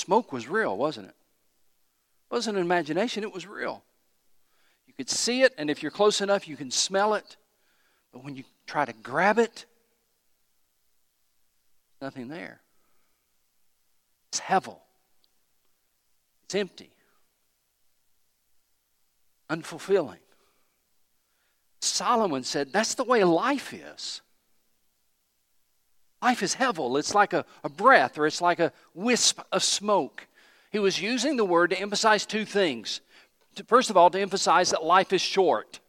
Smoke 0.00 0.32
was 0.32 0.48
real, 0.48 0.78
wasn't 0.78 1.08
it? 1.08 1.14
It 2.30 2.34
wasn't 2.34 2.56
an 2.56 2.62
imagination, 2.62 3.22
it 3.22 3.34
was 3.34 3.46
real. 3.46 3.84
You 4.86 4.94
could 4.94 5.10
see 5.10 5.42
it, 5.42 5.52
and 5.58 5.68
if 5.68 5.82
you're 5.82 5.92
close 5.92 6.22
enough, 6.22 6.48
you 6.48 6.56
can 6.56 6.70
smell 6.70 7.12
it. 7.12 7.36
But 8.10 8.24
when 8.24 8.34
you 8.34 8.44
try 8.66 8.86
to 8.86 8.94
grab 8.94 9.38
it, 9.38 9.66
nothing 12.00 12.28
there. 12.28 12.62
It's 14.30 14.40
Hevel. 14.40 14.78
It's 16.44 16.54
empty, 16.54 16.90
unfulfilling. 19.50 20.24
Solomon 21.82 22.42
said 22.42 22.72
that's 22.72 22.94
the 22.94 23.04
way 23.04 23.22
life 23.22 23.74
is. 23.74 24.22
Life 26.22 26.42
is 26.42 26.54
hevel. 26.54 26.98
It's 26.98 27.14
like 27.14 27.32
a, 27.32 27.44
a 27.64 27.68
breath 27.68 28.18
or 28.18 28.26
it's 28.26 28.42
like 28.42 28.60
a 28.60 28.72
wisp 28.94 29.40
of 29.52 29.62
smoke. 29.62 30.26
He 30.70 30.78
was 30.78 31.00
using 31.00 31.36
the 31.36 31.44
word 31.44 31.70
to 31.70 31.80
emphasize 31.80 32.26
two 32.26 32.44
things. 32.44 33.00
First 33.66 33.90
of 33.90 33.96
all, 33.96 34.10
to 34.10 34.20
emphasize 34.20 34.70
that 34.70 34.84
life 34.84 35.12
is 35.12 35.20
short. 35.20 35.80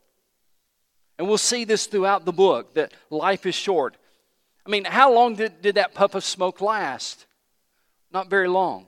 And 1.17 1.27
we'll 1.27 1.37
see 1.37 1.65
this 1.65 1.85
throughout 1.85 2.25
the 2.25 2.31
book 2.31 2.73
that 2.73 2.93
life 3.09 3.45
is 3.45 3.53
short. 3.53 3.97
I 4.65 4.69
mean, 4.69 4.85
how 4.85 5.13
long 5.13 5.35
did, 5.35 5.61
did 5.61 5.75
that 5.75 5.93
puff 5.93 6.15
of 6.15 6.23
smoke 6.23 6.61
last? 6.61 7.25
Not 8.11 8.29
very 8.29 8.47
long. 8.47 8.87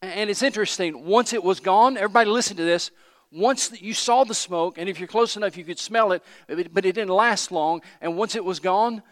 And 0.00 0.30
it's 0.30 0.42
interesting, 0.42 1.04
once 1.04 1.32
it 1.32 1.42
was 1.42 1.60
gone, 1.60 1.96
everybody 1.96 2.28
listen 2.28 2.56
to 2.56 2.64
this. 2.64 2.90
Once 3.30 3.80
you 3.80 3.94
saw 3.94 4.24
the 4.24 4.34
smoke, 4.34 4.76
and 4.76 4.88
if 4.88 4.98
you're 4.98 5.08
close 5.08 5.36
enough, 5.36 5.56
you 5.56 5.64
could 5.64 5.78
smell 5.78 6.12
it, 6.12 6.22
but 6.48 6.84
it 6.84 6.94
didn't 6.94 7.08
last 7.08 7.52
long. 7.52 7.80
And 8.00 8.16
once 8.16 8.34
it 8.34 8.44
was 8.44 8.60
gone, 8.60 9.02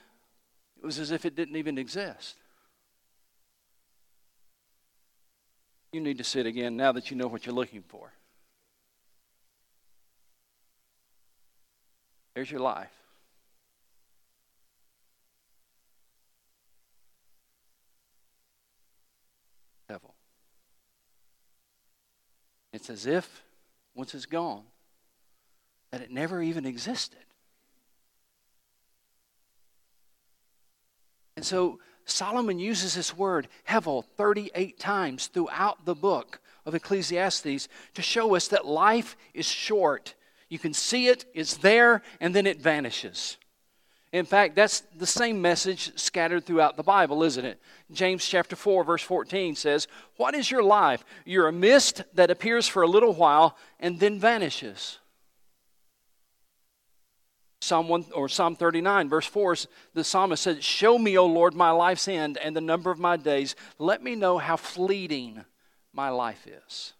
it 0.83 0.87
was 0.87 0.99
as 0.99 1.11
if 1.11 1.27
it 1.27 1.37
didn't 1.37 1.57
even 1.57 1.77
exist. 1.77 2.37
You 5.93 6.01
need 6.01 6.19
to 6.19 6.25
sit 6.25 6.47
again 6.47 6.77
now 6.77 6.93
that 6.93 7.11
you 7.11 7.17
know 7.17 7.27
what 7.27 7.45
you're 7.45 7.55
looking 7.55 7.83
for. 7.83 8.13
There's 12.35 12.51
your 12.51 12.61
life. 12.61 12.89
Hevel. 19.91 20.13
It's 22.73 22.89
as 22.89 23.05
if, 23.05 23.43
once 23.95 24.15
it's 24.15 24.27
gone, 24.27 24.63
that 25.91 26.01
it 26.01 26.11
never 26.11 26.41
even 26.41 26.65
existed. 26.65 27.19
And 31.41 31.47
so 31.47 31.79
Solomon 32.05 32.59
uses 32.59 32.97
this 32.97 33.17
word, 33.17 33.49
hevel, 33.67 34.05
38 34.19 34.79
times 34.79 35.29
throughout 35.29 35.87
the 35.87 35.95
book 35.95 36.39
of 36.67 36.75
Ecclesiastes 36.75 37.67
to 37.95 38.03
show 38.03 38.37
us 38.37 38.49
that 38.49 38.67
life 38.67 39.17
is 39.33 39.47
short. 39.47 40.15
You 40.51 40.59
can 40.59 40.75
see 40.75 41.07
it, 41.07 41.25
it's 41.33 41.57
there, 41.57 42.03
and 42.21 42.35
then 42.35 42.47
it 42.47 42.61
vanishes. 42.61 43.39
In 44.13 44.27
fact, 44.27 44.55
that's 44.55 44.81
the 44.95 45.07
same 45.07 45.41
message 45.41 45.99
scattered 45.99 46.45
throughout 46.45 46.77
the 46.77 46.83
Bible, 46.83 47.23
isn't 47.23 47.47
it? 47.47 47.59
James 47.91 48.27
chapter 48.27 48.55
4 48.55 48.85
verse 48.85 49.03
14 49.03 49.57
says, 49.57 49.89
"What 50.19 50.35
is 50.35 50.51
your 50.51 50.63
life? 50.63 51.07
You're 51.25 51.49
a 51.49 51.53
mist 51.53 52.03
that 52.13 52.31
appears 52.31 52.69
for 52.69 52.83
a 52.83 52.87
little 52.87 53.15
while 53.15 53.57
and 53.79 53.99
then 53.99 54.21
vanishes." 54.21 54.99
Psalm 57.61 57.89
1 57.89 58.07
or 58.15 58.29
Psalm 58.29 58.57
39 58.57 59.09
verse 59.09 59.27
4 59.27 59.57
the 59.93 60.05
psalmist 60.05 60.43
said, 60.43 60.65
"Show 60.65 60.99
me, 60.99 61.19
O 61.19 61.27
Lord, 61.27 61.55
my 61.55 61.71
life's 61.71 62.09
end 62.09 62.39
and 62.39 62.57
the 62.57 62.61
number 62.61 62.91
of 62.91 62.99
my 62.99 63.17
days. 63.17 63.55
Let 63.79 64.03
me 64.03 64.15
know 64.15 64.39
how 64.39 64.57
fleeting 64.57 65.45
my 65.93 66.09
life 66.09 66.47
is." 66.47 66.95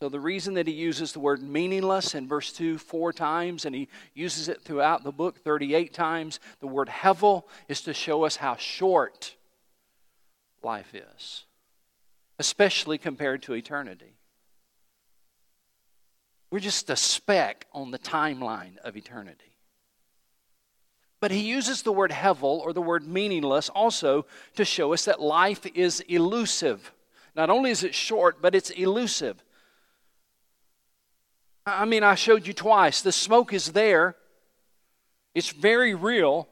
So, 0.00 0.08
the 0.08 0.20
reason 0.20 0.54
that 0.54 0.68
he 0.68 0.72
uses 0.72 1.12
the 1.12 1.18
word 1.18 1.42
meaningless 1.42 2.14
in 2.14 2.28
verse 2.28 2.52
2 2.52 2.78
four 2.78 3.12
times, 3.12 3.64
and 3.64 3.74
he 3.74 3.88
uses 4.14 4.48
it 4.48 4.62
throughout 4.62 5.02
the 5.02 5.10
book 5.10 5.38
38 5.38 5.92
times, 5.92 6.38
the 6.60 6.68
word 6.68 6.88
hevel 6.88 7.44
is 7.66 7.80
to 7.82 7.92
show 7.92 8.22
us 8.22 8.36
how 8.36 8.54
short 8.54 9.34
life 10.62 10.94
is, 10.94 11.44
especially 12.38 12.96
compared 12.96 13.42
to 13.42 13.54
eternity. 13.54 14.17
We're 16.50 16.60
just 16.60 16.88
a 16.90 16.96
speck 16.96 17.66
on 17.72 17.90
the 17.90 17.98
timeline 17.98 18.78
of 18.78 18.96
eternity. 18.96 19.56
But 21.20 21.30
he 21.30 21.40
uses 21.40 21.82
the 21.82 21.92
word 21.92 22.10
hevel 22.10 22.60
or 22.60 22.72
the 22.72 22.80
word 22.80 23.06
meaningless 23.06 23.68
also 23.68 24.26
to 24.54 24.64
show 24.64 24.92
us 24.92 25.04
that 25.04 25.20
life 25.20 25.66
is 25.74 26.00
elusive. 26.00 26.92
Not 27.34 27.50
only 27.50 27.70
is 27.70 27.82
it 27.82 27.94
short, 27.94 28.40
but 28.40 28.54
it's 28.54 28.70
elusive. 28.70 29.42
I 31.66 31.84
mean, 31.84 32.02
I 32.02 32.14
showed 32.14 32.46
you 32.46 32.52
twice. 32.52 33.02
The 33.02 33.12
smoke 33.12 33.52
is 33.52 33.72
there, 33.72 34.16
it's 35.34 35.50
very 35.50 35.94
real, 35.94 36.48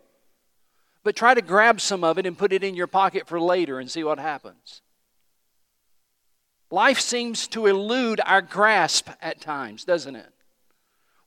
but 1.04 1.16
try 1.16 1.32
to 1.34 1.42
grab 1.42 1.80
some 1.80 2.04
of 2.04 2.18
it 2.18 2.26
and 2.26 2.36
put 2.36 2.52
it 2.52 2.62
in 2.62 2.74
your 2.74 2.86
pocket 2.86 3.26
for 3.26 3.40
later 3.40 3.80
and 3.80 3.90
see 3.90 4.04
what 4.04 4.18
happens. 4.18 4.82
Life 6.70 7.00
seems 7.00 7.46
to 7.48 7.66
elude 7.66 8.20
our 8.24 8.42
grasp 8.42 9.08
at 9.22 9.40
times, 9.40 9.84
doesn't 9.84 10.16
it? 10.16 10.32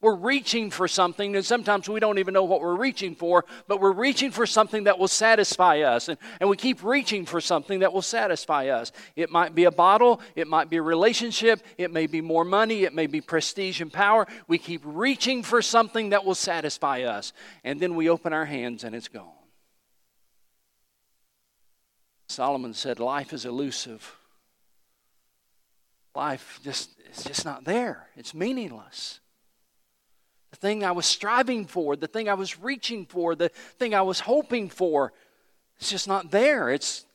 We're 0.01 0.15
reaching 0.15 0.71
for 0.71 0.87
something, 0.87 1.35
and 1.35 1.45
sometimes 1.45 1.89
we 1.89 1.99
don't 1.99 2.19
even 2.19 2.33
know 2.33 2.45
what 2.45 2.61
we're 2.61 2.75
reaching 2.75 3.15
for, 3.15 3.43
but 3.67 3.81
we're 3.81 3.91
reaching 3.91 4.31
for 4.31 4.45
something 4.45 4.85
that 4.85 4.97
will 4.97 5.09
satisfy 5.09 5.81
us. 5.81 6.07
And, 6.07 6.17
and 6.39 6.49
we 6.49 6.55
keep 6.55 6.83
reaching 6.83 7.25
for 7.25 7.41
something 7.41 7.79
that 7.79 7.91
will 7.91 8.01
satisfy 8.01 8.67
us. 8.67 8.93
It 9.17 9.29
might 9.29 9.55
be 9.55 9.65
a 9.65 9.71
bottle, 9.71 10.21
it 10.37 10.47
might 10.47 10.69
be 10.69 10.77
a 10.77 10.81
relationship, 10.81 11.61
it 11.77 11.91
may 11.91 12.07
be 12.07 12.21
more 12.21 12.45
money, 12.45 12.83
it 12.83 12.93
may 12.93 13.07
be 13.07 13.19
prestige 13.19 13.81
and 13.81 13.91
power. 13.91 14.25
We 14.47 14.57
keep 14.57 14.81
reaching 14.85 15.43
for 15.43 15.61
something 15.61 16.09
that 16.09 16.23
will 16.23 16.35
satisfy 16.35 17.01
us. 17.01 17.33
And 17.65 17.81
then 17.81 17.95
we 17.95 18.09
open 18.09 18.31
our 18.31 18.45
hands 18.45 18.85
and 18.85 18.95
it's 18.95 19.09
gone. 19.09 19.27
Solomon 22.29 22.73
said, 22.73 23.01
Life 23.01 23.33
is 23.33 23.43
elusive. 23.43 24.18
Life 26.19 26.59
just 26.63 26.91
is 27.11 27.23
just 27.23 27.45
not 27.45 27.63
there. 27.63 28.09
It's 28.17 28.33
meaningless 28.33 29.21
the 30.51 30.57
thing 30.57 30.83
I 30.83 30.91
was 30.91 31.05
striving 31.05 31.65
for, 31.65 31.95
the 31.95 32.07
thing 32.07 32.27
I 32.27 32.33
was 32.33 32.59
reaching 32.59 33.05
for, 33.05 33.35
the 33.35 33.49
thing 33.49 33.93
I 33.93 34.01
was 34.01 34.19
hoping 34.19 34.69
for. 34.69 35.13
It's 35.79 35.89
just 35.89 36.07
not 36.07 36.31
there. 36.31 36.69
It's, 36.69 37.05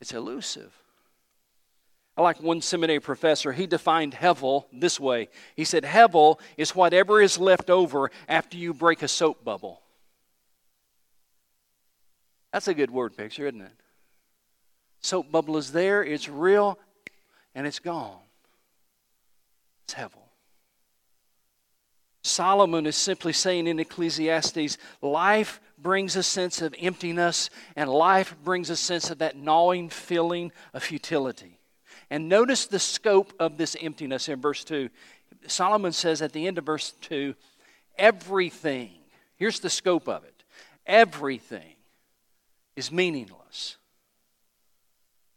it's 0.00 0.12
elusive. 0.12 0.72
I 2.16 2.22
like 2.22 2.42
one 2.42 2.60
seminary 2.60 3.00
professor, 3.00 3.52
he 3.52 3.66
defined 3.66 4.12
Hevel 4.12 4.64
this 4.72 4.98
way. 4.98 5.28
He 5.54 5.64
said, 5.64 5.84
Hevel 5.84 6.40
is 6.56 6.74
whatever 6.74 7.20
is 7.20 7.38
left 7.38 7.70
over 7.70 8.10
after 8.28 8.56
you 8.56 8.74
break 8.74 9.02
a 9.02 9.08
soap 9.08 9.44
bubble. 9.44 9.82
That's 12.52 12.66
a 12.66 12.74
good 12.74 12.90
word 12.90 13.16
picture, 13.16 13.46
isn't 13.46 13.60
it? 13.60 13.72
Soap 15.00 15.30
bubble 15.30 15.56
is 15.58 15.70
there, 15.70 16.02
it's 16.02 16.28
real, 16.28 16.76
and 17.58 17.66
it's 17.66 17.80
gone. 17.80 18.20
It's 19.82 19.94
Hevel. 19.94 20.22
Solomon 22.22 22.86
is 22.86 22.94
simply 22.94 23.32
saying 23.32 23.66
in 23.66 23.80
Ecclesiastes, 23.80 24.78
life 25.02 25.60
brings 25.76 26.14
a 26.14 26.22
sense 26.22 26.62
of 26.62 26.72
emptiness, 26.78 27.50
and 27.74 27.90
life 27.90 28.36
brings 28.44 28.70
a 28.70 28.76
sense 28.76 29.10
of 29.10 29.18
that 29.18 29.36
gnawing 29.36 29.88
feeling 29.88 30.52
of 30.72 30.84
futility. 30.84 31.58
And 32.10 32.28
notice 32.28 32.66
the 32.66 32.78
scope 32.78 33.32
of 33.40 33.58
this 33.58 33.76
emptiness 33.82 34.28
in 34.28 34.40
verse 34.40 34.62
2. 34.62 34.88
Solomon 35.48 35.90
says 35.90 36.22
at 36.22 36.32
the 36.32 36.46
end 36.46 36.58
of 36.58 36.64
verse 36.64 36.92
2, 37.00 37.34
everything, 37.98 38.92
here's 39.34 39.58
the 39.58 39.70
scope 39.70 40.08
of 40.08 40.22
it 40.22 40.44
everything 40.86 41.74
is 42.76 42.92
meaningless. 42.92 43.78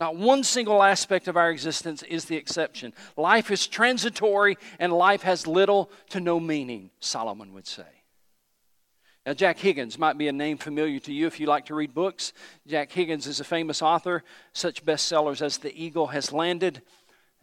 Not 0.02 0.16
one 0.16 0.44
single 0.44 0.82
aspect 0.82 1.28
of 1.28 1.38
our 1.38 1.52
existence 1.52 2.02
is 2.02 2.26
the 2.26 2.36
exception. 2.36 2.92
Life 3.16 3.52
is 3.52 3.68
transitory 3.68 4.58
and 4.80 4.92
life 4.92 5.22
has 5.22 5.46
little 5.46 5.92
to 6.10 6.20
no 6.20 6.40
meaning, 6.40 6.90
Solomon 7.00 7.54
would 7.54 7.68
say. 7.68 7.86
Now, 9.28 9.36
Jack 9.36 9.60
Higgins 9.60 10.00
might 10.00 10.18
be 10.18 10.28
a 10.28 10.32
name 10.32 10.58
familiar 10.58 11.00
to 11.02 11.14
you 11.14 11.28
if 11.28 11.40
you 11.40 11.46
like 11.46 11.68
to 11.68 11.76
read 11.76 11.94
books. 11.94 12.34
Jack 12.66 12.92
Higgins 12.92 13.28
is 13.28 13.40
a 13.40 13.44
famous 13.44 13.84
author. 13.84 14.24
Such 14.54 14.84
bestsellers 14.84 15.40
as 15.40 15.60
The 15.60 15.80
Eagle 15.80 16.08
Has 16.08 16.34
Landed. 16.34 16.82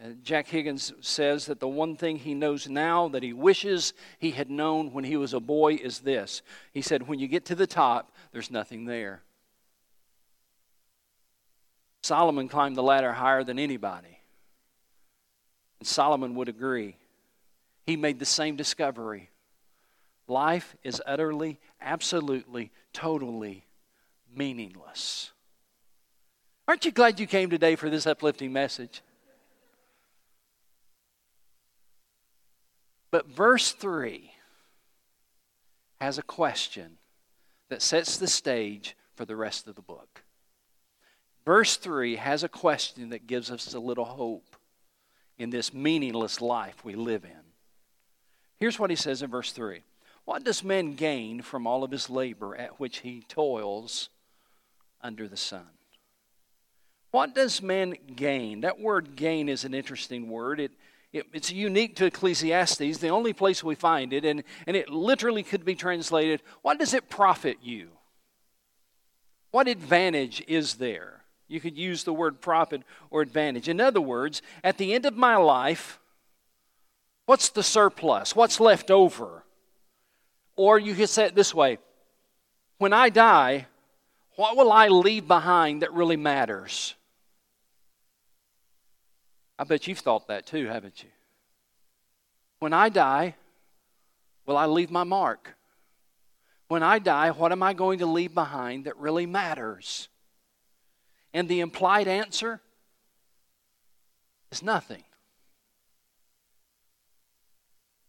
Uh, 0.02 0.08
Jack 0.24 0.48
Higgins 0.48 0.92
says 1.00 1.46
that 1.46 1.60
the 1.60 1.68
one 1.68 1.94
thing 1.94 2.16
he 2.16 2.34
knows 2.34 2.68
now 2.68 3.06
that 3.10 3.22
he 3.22 3.32
wishes 3.32 3.92
he 4.18 4.32
had 4.32 4.50
known 4.50 4.92
when 4.92 5.04
he 5.04 5.16
was 5.16 5.32
a 5.32 5.38
boy 5.38 5.74
is 5.74 6.00
this. 6.00 6.42
He 6.72 6.82
said, 6.82 7.06
When 7.06 7.20
you 7.20 7.28
get 7.28 7.44
to 7.44 7.54
the 7.54 7.68
top, 7.68 8.10
there's 8.32 8.50
nothing 8.50 8.86
there. 8.86 9.22
Solomon 12.02 12.48
climbed 12.48 12.76
the 12.76 12.82
ladder 12.82 13.12
higher 13.12 13.44
than 13.44 13.58
anybody. 13.58 14.20
And 15.80 15.86
Solomon 15.86 16.34
would 16.36 16.48
agree. 16.48 16.96
He 17.86 17.96
made 17.96 18.18
the 18.18 18.24
same 18.24 18.56
discovery. 18.56 19.30
Life 20.26 20.76
is 20.82 21.02
utterly, 21.06 21.58
absolutely, 21.80 22.70
totally 22.92 23.64
meaningless. 24.34 25.32
Aren't 26.66 26.84
you 26.84 26.92
glad 26.92 27.18
you 27.18 27.26
came 27.26 27.48
today 27.48 27.76
for 27.76 27.88
this 27.88 28.06
uplifting 28.06 28.52
message? 28.52 29.02
But 33.10 33.26
verse 33.26 33.72
3 33.72 34.32
has 36.00 36.18
a 36.18 36.22
question 36.22 36.98
that 37.70 37.82
sets 37.82 38.18
the 38.18 38.26
stage 38.26 38.96
for 39.14 39.24
the 39.24 39.36
rest 39.36 39.66
of 39.66 39.74
the 39.74 39.82
book. 39.82 40.22
Verse 41.48 41.78
3 41.78 42.16
has 42.16 42.44
a 42.44 42.48
question 42.50 43.08
that 43.08 43.26
gives 43.26 43.50
us 43.50 43.72
a 43.72 43.80
little 43.80 44.04
hope 44.04 44.54
in 45.38 45.48
this 45.48 45.72
meaningless 45.72 46.42
life 46.42 46.84
we 46.84 46.94
live 46.94 47.24
in. 47.24 47.40
Here's 48.58 48.78
what 48.78 48.90
he 48.90 48.96
says 48.96 49.22
in 49.22 49.30
verse 49.30 49.50
3 49.52 49.80
What 50.26 50.44
does 50.44 50.62
man 50.62 50.92
gain 50.92 51.40
from 51.40 51.66
all 51.66 51.84
of 51.84 51.90
his 51.90 52.10
labor 52.10 52.54
at 52.54 52.78
which 52.78 52.98
he 52.98 53.22
toils 53.28 54.10
under 55.00 55.26
the 55.26 55.38
sun? 55.38 55.64
What 57.12 57.34
does 57.34 57.62
man 57.62 57.94
gain? 58.14 58.60
That 58.60 58.78
word 58.78 59.16
gain 59.16 59.48
is 59.48 59.64
an 59.64 59.72
interesting 59.72 60.28
word. 60.28 60.60
It, 60.60 60.72
it, 61.14 61.28
it's 61.32 61.50
unique 61.50 61.96
to 61.96 62.04
Ecclesiastes, 62.04 62.98
the 62.98 63.08
only 63.08 63.32
place 63.32 63.64
we 63.64 63.74
find 63.74 64.12
it, 64.12 64.26
and, 64.26 64.44
and 64.66 64.76
it 64.76 64.90
literally 64.90 65.44
could 65.44 65.64
be 65.64 65.74
translated 65.74 66.42
What 66.60 66.78
does 66.78 66.92
it 66.92 67.08
profit 67.08 67.56
you? 67.62 67.88
What 69.50 69.66
advantage 69.66 70.44
is 70.46 70.74
there? 70.74 71.17
You 71.48 71.60
could 71.60 71.78
use 71.78 72.04
the 72.04 72.12
word 72.12 72.40
profit 72.40 72.82
or 73.10 73.22
advantage. 73.22 73.68
In 73.68 73.80
other 73.80 74.00
words, 74.00 74.42
at 74.62 74.76
the 74.76 74.92
end 74.92 75.06
of 75.06 75.16
my 75.16 75.36
life, 75.36 75.98
what's 77.24 77.48
the 77.48 77.62
surplus? 77.62 78.36
What's 78.36 78.60
left 78.60 78.90
over? 78.90 79.44
Or 80.56 80.78
you 80.78 80.94
could 80.94 81.08
say 81.08 81.24
it 81.24 81.34
this 81.34 81.54
way 81.54 81.78
when 82.76 82.92
I 82.92 83.08
die, 83.08 83.66
what 84.36 84.56
will 84.56 84.70
I 84.70 84.88
leave 84.88 85.26
behind 85.26 85.82
that 85.82 85.92
really 85.92 86.16
matters? 86.16 86.94
I 89.58 89.64
bet 89.64 89.88
you've 89.88 89.98
thought 89.98 90.28
that 90.28 90.46
too, 90.46 90.66
haven't 90.66 91.02
you? 91.02 91.08
When 92.60 92.72
I 92.72 92.88
die, 92.88 93.34
will 94.46 94.56
I 94.56 94.66
leave 94.66 94.90
my 94.90 95.04
mark? 95.04 95.56
When 96.68 96.82
I 96.82 96.98
die, 96.98 97.30
what 97.30 97.50
am 97.50 97.62
I 97.62 97.72
going 97.72 98.00
to 98.00 98.06
leave 98.06 98.34
behind 98.34 98.84
that 98.84 98.96
really 98.98 99.26
matters? 99.26 100.08
And 101.32 101.48
the 101.48 101.60
implied 101.60 102.08
answer 102.08 102.60
is 104.50 104.62
nothing. 104.62 105.02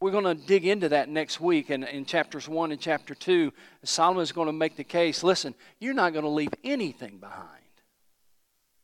We're 0.01 0.11
going 0.11 0.23
to 0.23 0.35
dig 0.35 0.65
into 0.65 0.89
that 0.89 1.09
next 1.09 1.41
week 1.41 1.69
in, 1.69 1.83
in 1.83 2.05
chapters 2.05 2.47
1 2.47 2.71
and 2.71 2.79
chapter 2.79 3.13
2. 3.13 3.51
Solomon 3.83 4.23
is 4.23 4.31
going 4.31 4.47
to 4.47 4.53
make 4.53 4.77
the 4.77 4.83
case 4.83 5.23
listen, 5.23 5.53
you're 5.79 5.93
not 5.93 6.13
going 6.13 6.23
to 6.23 6.29
leave 6.29 6.53
anything 6.63 7.17
behind 7.17 7.59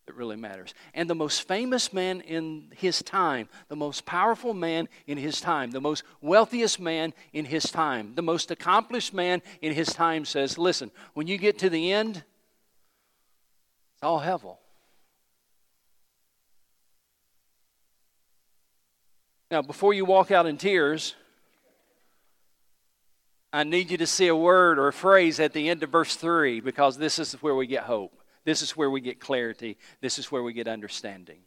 that 0.06 0.16
really 0.16 0.36
matters. 0.36 0.74
And 0.94 1.10
the 1.10 1.16
most 1.16 1.48
famous 1.48 1.92
man 1.92 2.22
in 2.22 2.72
his 2.76 3.02
time, 3.02 3.50
the 3.70 3.76
most 3.76 4.06
powerful 4.06 4.54
man 4.54 4.88
in 5.08 5.18
his 5.18 5.42
time, 5.42 5.72
the 5.72 5.82
most 5.82 6.04
wealthiest 6.22 6.80
man 6.80 7.14
in 7.34 7.46
his 7.46 7.64
time, 7.72 8.14
the 8.16 8.22
most 8.22 8.52
accomplished 8.52 9.14
man 9.14 9.42
in 9.62 9.74
his 9.74 9.88
time 9.94 10.26
says, 10.26 10.58
listen, 10.58 10.92
when 11.14 11.28
you 11.28 11.38
get 11.38 11.58
to 11.60 11.70
the 11.70 11.92
end, 11.92 12.24
all 14.06 14.22
hevel. 14.22 14.58
Now, 19.52 19.62
before 19.62 19.94
you 19.94 20.06
walk 20.06 20.32
out 20.32 20.46
in 20.46 20.58
tears, 20.58 21.16
I 23.54 23.64
need 23.64 23.92
you 23.92 23.98
to 23.98 24.08
see 24.08 24.28
a 24.28 24.36
word 24.36 24.80
or 24.80 24.88
a 24.88 24.94
phrase 24.94 25.40
at 25.40 25.54
the 25.54 25.70
end 25.70 25.84
of 25.84 25.90
verse 25.90 26.16
3 26.16 26.60
because 26.60 26.98
this 26.98 27.20
is 27.20 27.34
where 27.36 27.56
we 27.56 27.68
get 27.68 27.84
hope. 27.84 28.22
This 28.44 28.62
is 28.62 28.76
where 28.76 28.90
we 28.90 29.02
get 29.02 29.20
clarity. 29.20 29.78
This 30.02 30.20
is 30.20 30.32
where 30.32 30.44
we 30.44 30.54
get 30.54 30.68
understanding. 30.68 31.40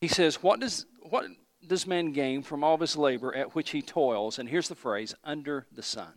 He 0.00 0.08
says, 0.08 0.42
What 0.42 0.60
does, 0.60 0.86
what 1.02 1.26
does 1.66 1.86
man 1.86 2.12
gain 2.12 2.42
from 2.42 2.64
all 2.64 2.74
of 2.74 2.80
his 2.80 2.96
labor 2.96 3.34
at 3.34 3.54
which 3.54 3.70
he 3.70 3.82
toils? 3.82 4.38
And 4.38 4.48
here's 4.48 4.68
the 4.68 4.74
phrase 4.74 5.14
under 5.24 5.66
the 5.72 5.82
sun. 5.82 6.12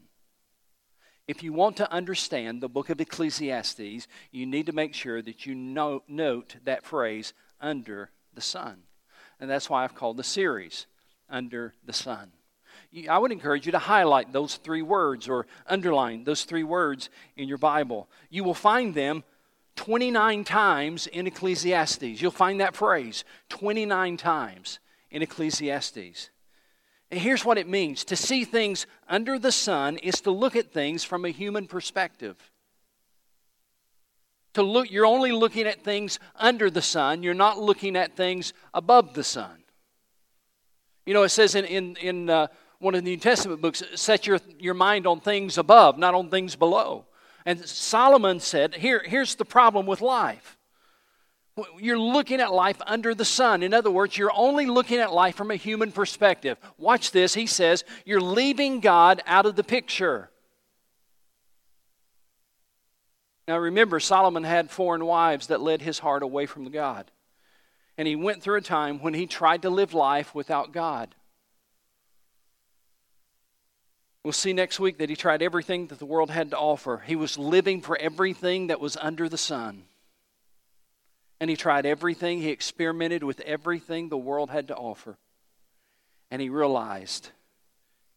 If 1.27 1.41
you 1.41 1.53
want 1.53 1.77
to 1.77 1.91
understand 1.91 2.61
the 2.61 2.69
book 2.69 2.89
of 2.89 3.01
Ecclesiastes, 3.01 4.07
you 4.31 4.45
need 4.45 4.67
to 4.67 4.73
make 4.73 4.93
sure 4.93 5.21
that 5.21 5.45
you 5.45 5.55
know, 5.55 6.03
note 6.07 6.57
that 6.65 6.83
phrase, 6.83 7.33
under 7.59 8.11
the 8.33 8.41
sun. 8.41 8.83
And 9.39 9.49
that's 9.49 9.69
why 9.69 9.83
I've 9.83 9.95
called 9.95 10.17
the 10.17 10.23
series, 10.23 10.85
Under 11.29 11.73
the 11.83 11.93
Sun. 11.93 12.31
I 13.09 13.17
would 13.17 13.31
encourage 13.31 13.65
you 13.65 13.73
to 13.73 13.79
highlight 13.79 14.31
those 14.31 14.55
three 14.55 14.81
words 14.81 15.27
or 15.27 15.47
underline 15.67 16.23
those 16.23 16.43
three 16.43 16.63
words 16.63 17.09
in 17.35 17.49
your 17.49 17.57
Bible. 17.57 18.07
You 18.29 18.43
will 18.43 18.53
find 18.53 18.93
them 18.93 19.23
29 19.75 20.43
times 20.45 21.07
in 21.07 21.27
Ecclesiastes. 21.27 22.21
You'll 22.21 22.31
find 22.31 22.61
that 22.61 22.75
phrase 22.75 23.25
29 23.49 24.15
times 24.17 24.79
in 25.11 25.21
Ecclesiastes. 25.21 26.29
Here's 27.11 27.45
what 27.45 27.57
it 27.57 27.67
means 27.67 28.03
to 28.05 28.15
see 28.15 28.45
things 28.45 28.87
under 29.07 29.37
the 29.37 29.51
sun 29.51 29.97
is 29.97 30.21
to 30.21 30.31
look 30.31 30.55
at 30.55 30.71
things 30.71 31.03
from 31.03 31.23
a 31.23 31.29
human 31.29 31.67
perspective. 31.67 32.35
To 34.53 34.63
look, 34.63 34.89
you're 34.89 35.05
only 35.05 35.31
looking 35.31 35.67
at 35.67 35.83
things 35.83 36.19
under 36.35 36.69
the 36.69 36.81
sun, 36.81 37.23
you're 37.23 37.33
not 37.33 37.59
looking 37.59 37.95
at 37.95 38.15
things 38.15 38.53
above 38.73 39.13
the 39.13 39.23
sun. 39.23 39.63
You 41.05 41.13
know, 41.13 41.23
it 41.23 41.29
says 41.29 41.53
in, 41.53 41.65
in, 41.65 41.95
in 41.97 42.29
uh, 42.29 42.47
one 42.79 42.95
of 42.95 43.03
the 43.03 43.09
New 43.09 43.17
Testament 43.17 43.61
books, 43.61 43.83
set 43.95 44.25
your, 44.25 44.39
your 44.59 44.73
mind 44.73 45.05
on 45.05 45.19
things 45.19 45.57
above, 45.57 45.97
not 45.97 46.15
on 46.15 46.29
things 46.29 46.55
below. 46.55 47.05
And 47.45 47.59
Solomon 47.63 48.39
said, 48.39 48.75
Here, 48.75 49.03
here's 49.05 49.35
the 49.35 49.45
problem 49.45 49.85
with 49.85 50.01
life 50.01 50.57
you're 51.79 51.99
looking 51.99 52.41
at 52.41 52.51
life 52.51 52.81
under 52.85 53.15
the 53.15 53.25
sun. 53.25 53.63
In 53.63 53.73
other 53.73 53.91
words, 53.91 54.17
you're 54.17 54.31
only 54.35 54.65
looking 54.65 54.99
at 54.99 55.13
life 55.13 55.35
from 55.35 55.51
a 55.51 55.55
human 55.55 55.91
perspective. 55.91 56.57
Watch 56.77 57.11
this. 57.11 57.33
He 57.33 57.47
says, 57.47 57.83
You're 58.03 58.21
leaving 58.21 58.81
God 58.81 59.21
out 59.25 59.45
of 59.45 59.55
the 59.55 59.63
picture. 59.63 60.29
Now 63.47 63.57
remember, 63.57 63.99
Solomon 63.99 64.43
had 64.43 64.71
foreign 64.71 65.05
wives 65.05 65.47
that 65.47 65.61
led 65.61 65.81
his 65.81 65.99
heart 65.99 66.23
away 66.23 66.45
from 66.45 66.69
God. 66.71 67.11
And 67.97 68.07
he 68.07 68.15
went 68.15 68.41
through 68.41 68.57
a 68.57 68.61
time 68.61 68.99
when 68.99 69.13
he 69.13 69.25
tried 69.25 69.61
to 69.61 69.69
live 69.69 69.93
life 69.93 70.35
without 70.35 70.73
God. 70.73 71.15
We'll 74.25 74.33
see 74.33 74.53
next 74.53 74.79
week 74.79 74.97
that 74.97 75.09
he 75.09 75.15
tried 75.15 75.43
everything 75.43 75.87
that 75.87 75.99
the 75.99 76.05
world 76.05 76.31
had 76.31 76.49
to 76.49 76.57
offer. 76.57 77.03
He 77.05 77.15
was 77.15 77.37
living 77.37 77.81
for 77.81 77.95
everything 77.95 78.67
that 78.67 78.81
was 78.81 78.97
under 78.97 79.29
the 79.29 79.37
sun. 79.37 79.83
And 81.39 81.49
he 81.49 81.55
tried 81.55 81.85
everything, 81.85 82.41
he 82.41 82.49
experimented 82.49 83.23
with 83.23 83.41
everything 83.41 84.09
the 84.09 84.17
world 84.17 84.49
had 84.49 84.69
to 84.69 84.75
offer. 84.75 85.17
And 86.31 86.41
he 86.41 86.49
realized 86.49 87.29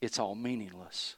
it's 0.01 0.19
all 0.19 0.35
meaningless. 0.35 1.17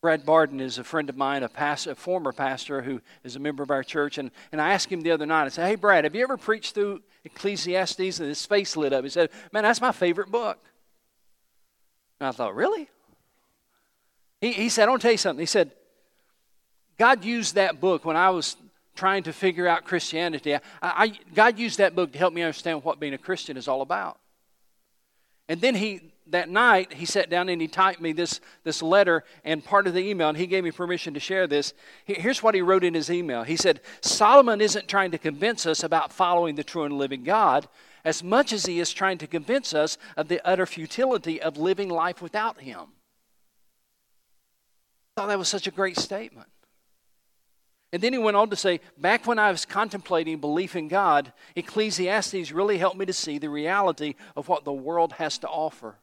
Brad 0.00 0.26
Barden 0.26 0.60
is 0.60 0.78
a 0.78 0.84
friend 0.84 1.08
of 1.08 1.16
mine, 1.16 1.44
a, 1.44 1.48
pastor, 1.48 1.92
a, 1.92 1.94
former 1.94 2.32
pastor 2.32 2.82
who 2.82 3.00
is 3.22 3.36
a 3.36 3.38
member 3.38 3.62
of 3.62 3.70
our 3.70 3.84
church. 3.84 4.18
And, 4.18 4.32
and 4.50 4.60
I 4.60 4.72
asked 4.72 4.90
him 4.90 5.02
the 5.02 5.12
other 5.12 5.26
night, 5.26 5.44
I 5.44 5.48
said, 5.48 5.68
Hey, 5.68 5.76
Brad, 5.76 6.02
have 6.02 6.14
you 6.16 6.24
ever 6.24 6.36
preached 6.36 6.74
through 6.74 7.02
Ecclesiastes? 7.24 8.18
And 8.18 8.28
his 8.28 8.44
face 8.44 8.76
lit 8.76 8.92
up. 8.92 9.04
He 9.04 9.10
said, 9.10 9.30
Man, 9.52 9.62
that's 9.62 9.80
my 9.80 9.92
favorite 9.92 10.28
book. 10.28 10.58
And 12.18 12.26
I 12.26 12.32
thought, 12.32 12.56
Really? 12.56 12.88
He, 14.40 14.52
he 14.52 14.68
said, 14.70 14.88
I 14.88 14.90
want 14.90 15.02
to 15.02 15.06
tell 15.06 15.12
you 15.12 15.18
something. 15.18 15.40
He 15.40 15.46
said, 15.46 15.70
God 16.98 17.24
used 17.24 17.54
that 17.54 17.80
book 17.80 18.04
when 18.04 18.16
I 18.16 18.30
was 18.30 18.56
trying 18.94 19.22
to 19.24 19.32
figure 19.32 19.66
out 19.66 19.84
Christianity. 19.84 20.54
I, 20.54 20.60
I, 20.82 21.12
God 21.34 21.58
used 21.58 21.78
that 21.78 21.94
book 21.94 22.12
to 22.12 22.18
help 22.18 22.34
me 22.34 22.42
understand 22.42 22.84
what 22.84 23.00
being 23.00 23.14
a 23.14 23.18
Christian 23.18 23.56
is 23.56 23.68
all 23.68 23.82
about. 23.82 24.18
And 25.48 25.60
then 25.60 25.74
he, 25.74 26.12
that 26.28 26.48
night, 26.48 26.94
he 26.94 27.04
sat 27.04 27.28
down 27.28 27.48
and 27.48 27.60
he 27.60 27.68
typed 27.68 28.00
me 28.00 28.12
this, 28.12 28.40
this 28.64 28.82
letter 28.82 29.24
and 29.44 29.64
part 29.64 29.86
of 29.86 29.94
the 29.94 30.00
email, 30.00 30.28
and 30.28 30.38
he 30.38 30.46
gave 30.46 30.64
me 30.64 30.70
permission 30.70 31.14
to 31.14 31.20
share 31.20 31.46
this. 31.46 31.74
Here's 32.04 32.42
what 32.42 32.54
he 32.54 32.62
wrote 32.62 32.84
in 32.84 32.94
his 32.94 33.10
email 33.10 33.42
He 33.42 33.56
said, 33.56 33.80
Solomon 34.00 34.60
isn't 34.60 34.88
trying 34.88 35.10
to 35.10 35.18
convince 35.18 35.66
us 35.66 35.82
about 35.82 36.12
following 36.12 36.54
the 36.54 36.64
true 36.64 36.84
and 36.84 36.96
living 36.96 37.24
God 37.24 37.68
as 38.04 38.22
much 38.22 38.52
as 38.52 38.66
he 38.66 38.80
is 38.80 38.92
trying 38.92 39.18
to 39.18 39.26
convince 39.26 39.74
us 39.74 39.96
of 40.16 40.28
the 40.28 40.40
utter 40.46 40.66
futility 40.66 41.40
of 41.40 41.56
living 41.56 41.88
life 41.88 42.20
without 42.20 42.60
him. 42.60 42.80
I 45.16 45.20
thought 45.20 45.26
that 45.28 45.38
was 45.38 45.48
such 45.48 45.66
a 45.66 45.70
great 45.70 45.98
statement. 45.98 46.48
And 47.92 48.02
then 48.02 48.14
he 48.14 48.18
went 48.18 48.38
on 48.38 48.48
to 48.50 48.56
say, 48.56 48.80
back 48.96 49.26
when 49.26 49.38
I 49.38 49.50
was 49.50 49.66
contemplating 49.66 50.38
belief 50.38 50.76
in 50.76 50.88
God, 50.88 51.32
Ecclesiastes 51.54 52.50
really 52.50 52.78
helped 52.78 52.96
me 52.96 53.04
to 53.04 53.12
see 53.12 53.38
the 53.38 53.50
reality 53.50 54.14
of 54.34 54.48
what 54.48 54.64
the 54.64 54.72
world 54.72 55.12
has 55.14 55.36
to 55.38 55.48
offer. 55.48 55.96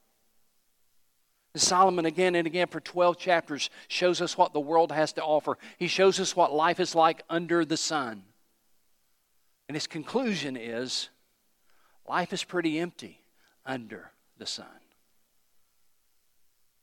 And 1.53 1.61
Solomon, 1.61 2.05
again 2.05 2.35
and 2.35 2.45
again, 2.45 2.67
for 2.67 2.79
12 2.79 3.17
chapters, 3.17 3.71
shows 3.87 4.21
us 4.21 4.37
what 4.37 4.53
the 4.53 4.59
world 4.59 4.91
has 4.91 5.13
to 5.13 5.23
offer. 5.23 5.57
He 5.79 5.87
shows 5.87 6.19
us 6.19 6.35
what 6.35 6.53
life 6.53 6.79
is 6.79 6.93
like 6.93 7.23
under 7.27 7.65
the 7.65 7.77
sun. 7.77 8.21
And 9.67 9.75
his 9.75 9.87
conclusion 9.87 10.55
is 10.55 11.09
life 12.07 12.33
is 12.33 12.43
pretty 12.43 12.77
empty 12.77 13.21
under 13.65 14.11
the 14.37 14.45
sun. 14.45 14.67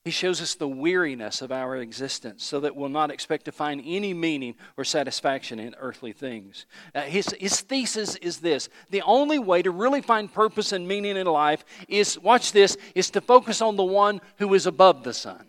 He 0.07 0.13
shows 0.13 0.41
us 0.41 0.55
the 0.55 0.69
weariness 0.69 1.43
of 1.43 1.51
our 1.51 1.79
existence 1.79 2.45
so 2.45 2.61
that 2.61 2.77
we'll 2.77 2.89
not 2.89 3.11
expect 3.11 3.45
to 3.47 3.51
find 3.51 3.83
any 3.85 4.15
meaning 4.15 4.55
or 4.77 4.85
satisfaction 4.85 5.59
in 5.59 5.75
earthly 5.81 6.13
things. 6.13 6.67
Uh, 6.95 7.01
his, 7.01 7.35
his 7.41 7.61
thesis 7.61 8.15
is 8.15 8.39
this 8.39 8.69
the 8.91 9.03
only 9.03 9.41
way 9.41 9.63
to 9.63 9.73
really 9.73 10.01
find 10.01 10.33
purpose 10.33 10.71
and 10.71 10.87
meaning 10.87 11.17
in 11.17 11.27
life 11.27 11.65
is, 11.89 12.17
watch 12.21 12.53
this, 12.53 12.77
is 12.95 13.11
to 13.11 13.21
focus 13.21 13.61
on 13.61 13.75
the 13.75 13.83
one 13.83 14.21
who 14.39 14.55
is 14.55 14.67
above 14.67 15.03
the 15.03 15.13
sun. 15.13 15.45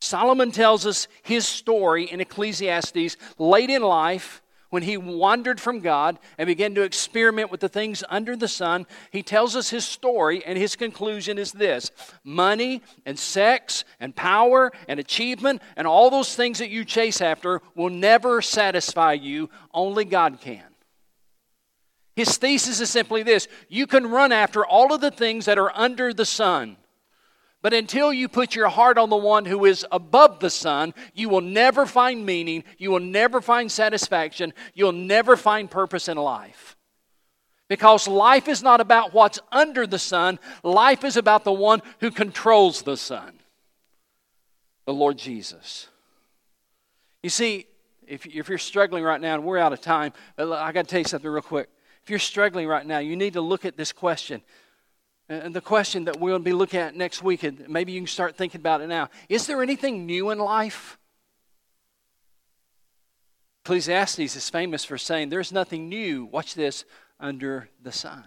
Solomon 0.00 0.52
tells 0.52 0.86
us 0.86 1.08
his 1.22 1.44
story 1.44 2.04
in 2.04 2.20
Ecclesiastes 2.20 3.16
late 3.36 3.70
in 3.70 3.82
life 3.82 4.42
when 4.70 4.82
he 4.82 4.96
wandered 4.96 5.60
from 5.60 5.80
God 5.80 6.18
and 6.36 6.46
began 6.46 6.74
to 6.74 6.82
experiment 6.82 7.50
with 7.50 7.60
the 7.60 7.68
things 7.68 8.04
under 8.08 8.36
the 8.36 8.48
sun, 8.48 8.86
he 9.10 9.22
tells 9.22 9.56
us 9.56 9.70
his 9.70 9.84
story, 9.84 10.44
and 10.44 10.58
his 10.58 10.76
conclusion 10.76 11.38
is 11.38 11.52
this 11.52 11.90
money 12.24 12.82
and 13.06 13.18
sex 13.18 13.84
and 14.00 14.14
power 14.14 14.72
and 14.88 15.00
achievement 15.00 15.62
and 15.76 15.86
all 15.86 16.10
those 16.10 16.34
things 16.34 16.58
that 16.58 16.70
you 16.70 16.84
chase 16.84 17.20
after 17.20 17.62
will 17.74 17.90
never 17.90 18.42
satisfy 18.42 19.12
you. 19.12 19.48
Only 19.72 20.04
God 20.04 20.40
can. 20.40 20.62
His 22.16 22.36
thesis 22.36 22.80
is 22.80 22.90
simply 22.90 23.22
this 23.22 23.46
you 23.68 23.86
can 23.86 24.10
run 24.10 24.32
after 24.32 24.66
all 24.66 24.92
of 24.92 25.00
the 25.00 25.10
things 25.10 25.44
that 25.44 25.58
are 25.58 25.72
under 25.74 26.12
the 26.12 26.26
sun. 26.26 26.76
But 27.60 27.74
until 27.74 28.12
you 28.12 28.28
put 28.28 28.54
your 28.54 28.68
heart 28.68 28.98
on 28.98 29.10
the 29.10 29.16
one 29.16 29.44
who 29.44 29.64
is 29.64 29.84
above 29.90 30.38
the 30.38 30.50
sun, 30.50 30.94
you 31.12 31.28
will 31.28 31.40
never 31.40 31.86
find 31.86 32.24
meaning, 32.24 32.62
you 32.78 32.90
will 32.90 33.00
never 33.00 33.40
find 33.40 33.70
satisfaction, 33.70 34.52
you'll 34.74 34.92
never 34.92 35.36
find 35.36 35.70
purpose 35.70 36.08
in 36.08 36.16
life. 36.16 36.76
Because 37.68 38.08
life 38.08 38.48
is 38.48 38.62
not 38.62 38.80
about 38.80 39.12
what's 39.12 39.40
under 39.50 39.86
the 39.86 39.98
sun, 39.98 40.38
life 40.62 41.04
is 41.04 41.16
about 41.16 41.44
the 41.44 41.52
one 41.52 41.82
who 42.00 42.10
controls 42.10 42.82
the 42.82 42.96
sun 42.96 43.38
the 44.88 44.94
Lord 44.94 45.18
Jesus. 45.18 45.86
You 47.22 47.28
see, 47.28 47.66
if, 48.06 48.24
if 48.24 48.48
you're 48.48 48.56
struggling 48.56 49.04
right 49.04 49.20
now, 49.20 49.34
and 49.34 49.44
we're 49.44 49.58
out 49.58 49.74
of 49.74 49.82
time, 49.82 50.14
I 50.38 50.72
got 50.72 50.72
to 50.72 50.84
tell 50.84 51.00
you 51.00 51.04
something 51.04 51.30
real 51.30 51.42
quick. 51.42 51.68
If 52.02 52.08
you're 52.08 52.18
struggling 52.18 52.66
right 52.66 52.86
now, 52.86 52.98
you 53.00 53.14
need 53.14 53.34
to 53.34 53.42
look 53.42 53.66
at 53.66 53.76
this 53.76 53.92
question 53.92 54.40
and 55.28 55.54
the 55.54 55.60
question 55.60 56.04
that 56.04 56.18
we'll 56.18 56.38
be 56.38 56.52
looking 56.52 56.80
at 56.80 56.96
next 56.96 57.22
week, 57.22 57.42
and 57.42 57.68
maybe 57.68 57.92
you 57.92 58.00
can 58.00 58.06
start 58.06 58.36
thinking 58.36 58.60
about 58.60 58.80
it 58.80 58.86
now 58.86 59.10
is 59.28 59.46
there 59.46 59.62
anything 59.62 60.06
new 60.06 60.30
in 60.30 60.38
life? 60.38 60.98
Ecclesiastes 63.64 64.34
is 64.34 64.48
famous 64.48 64.84
for 64.84 64.96
saying 64.96 65.28
there's 65.28 65.52
nothing 65.52 65.90
new, 65.90 66.24
watch 66.24 66.54
this, 66.54 66.84
under 67.20 67.68
the 67.82 67.92
sun. 67.92 68.24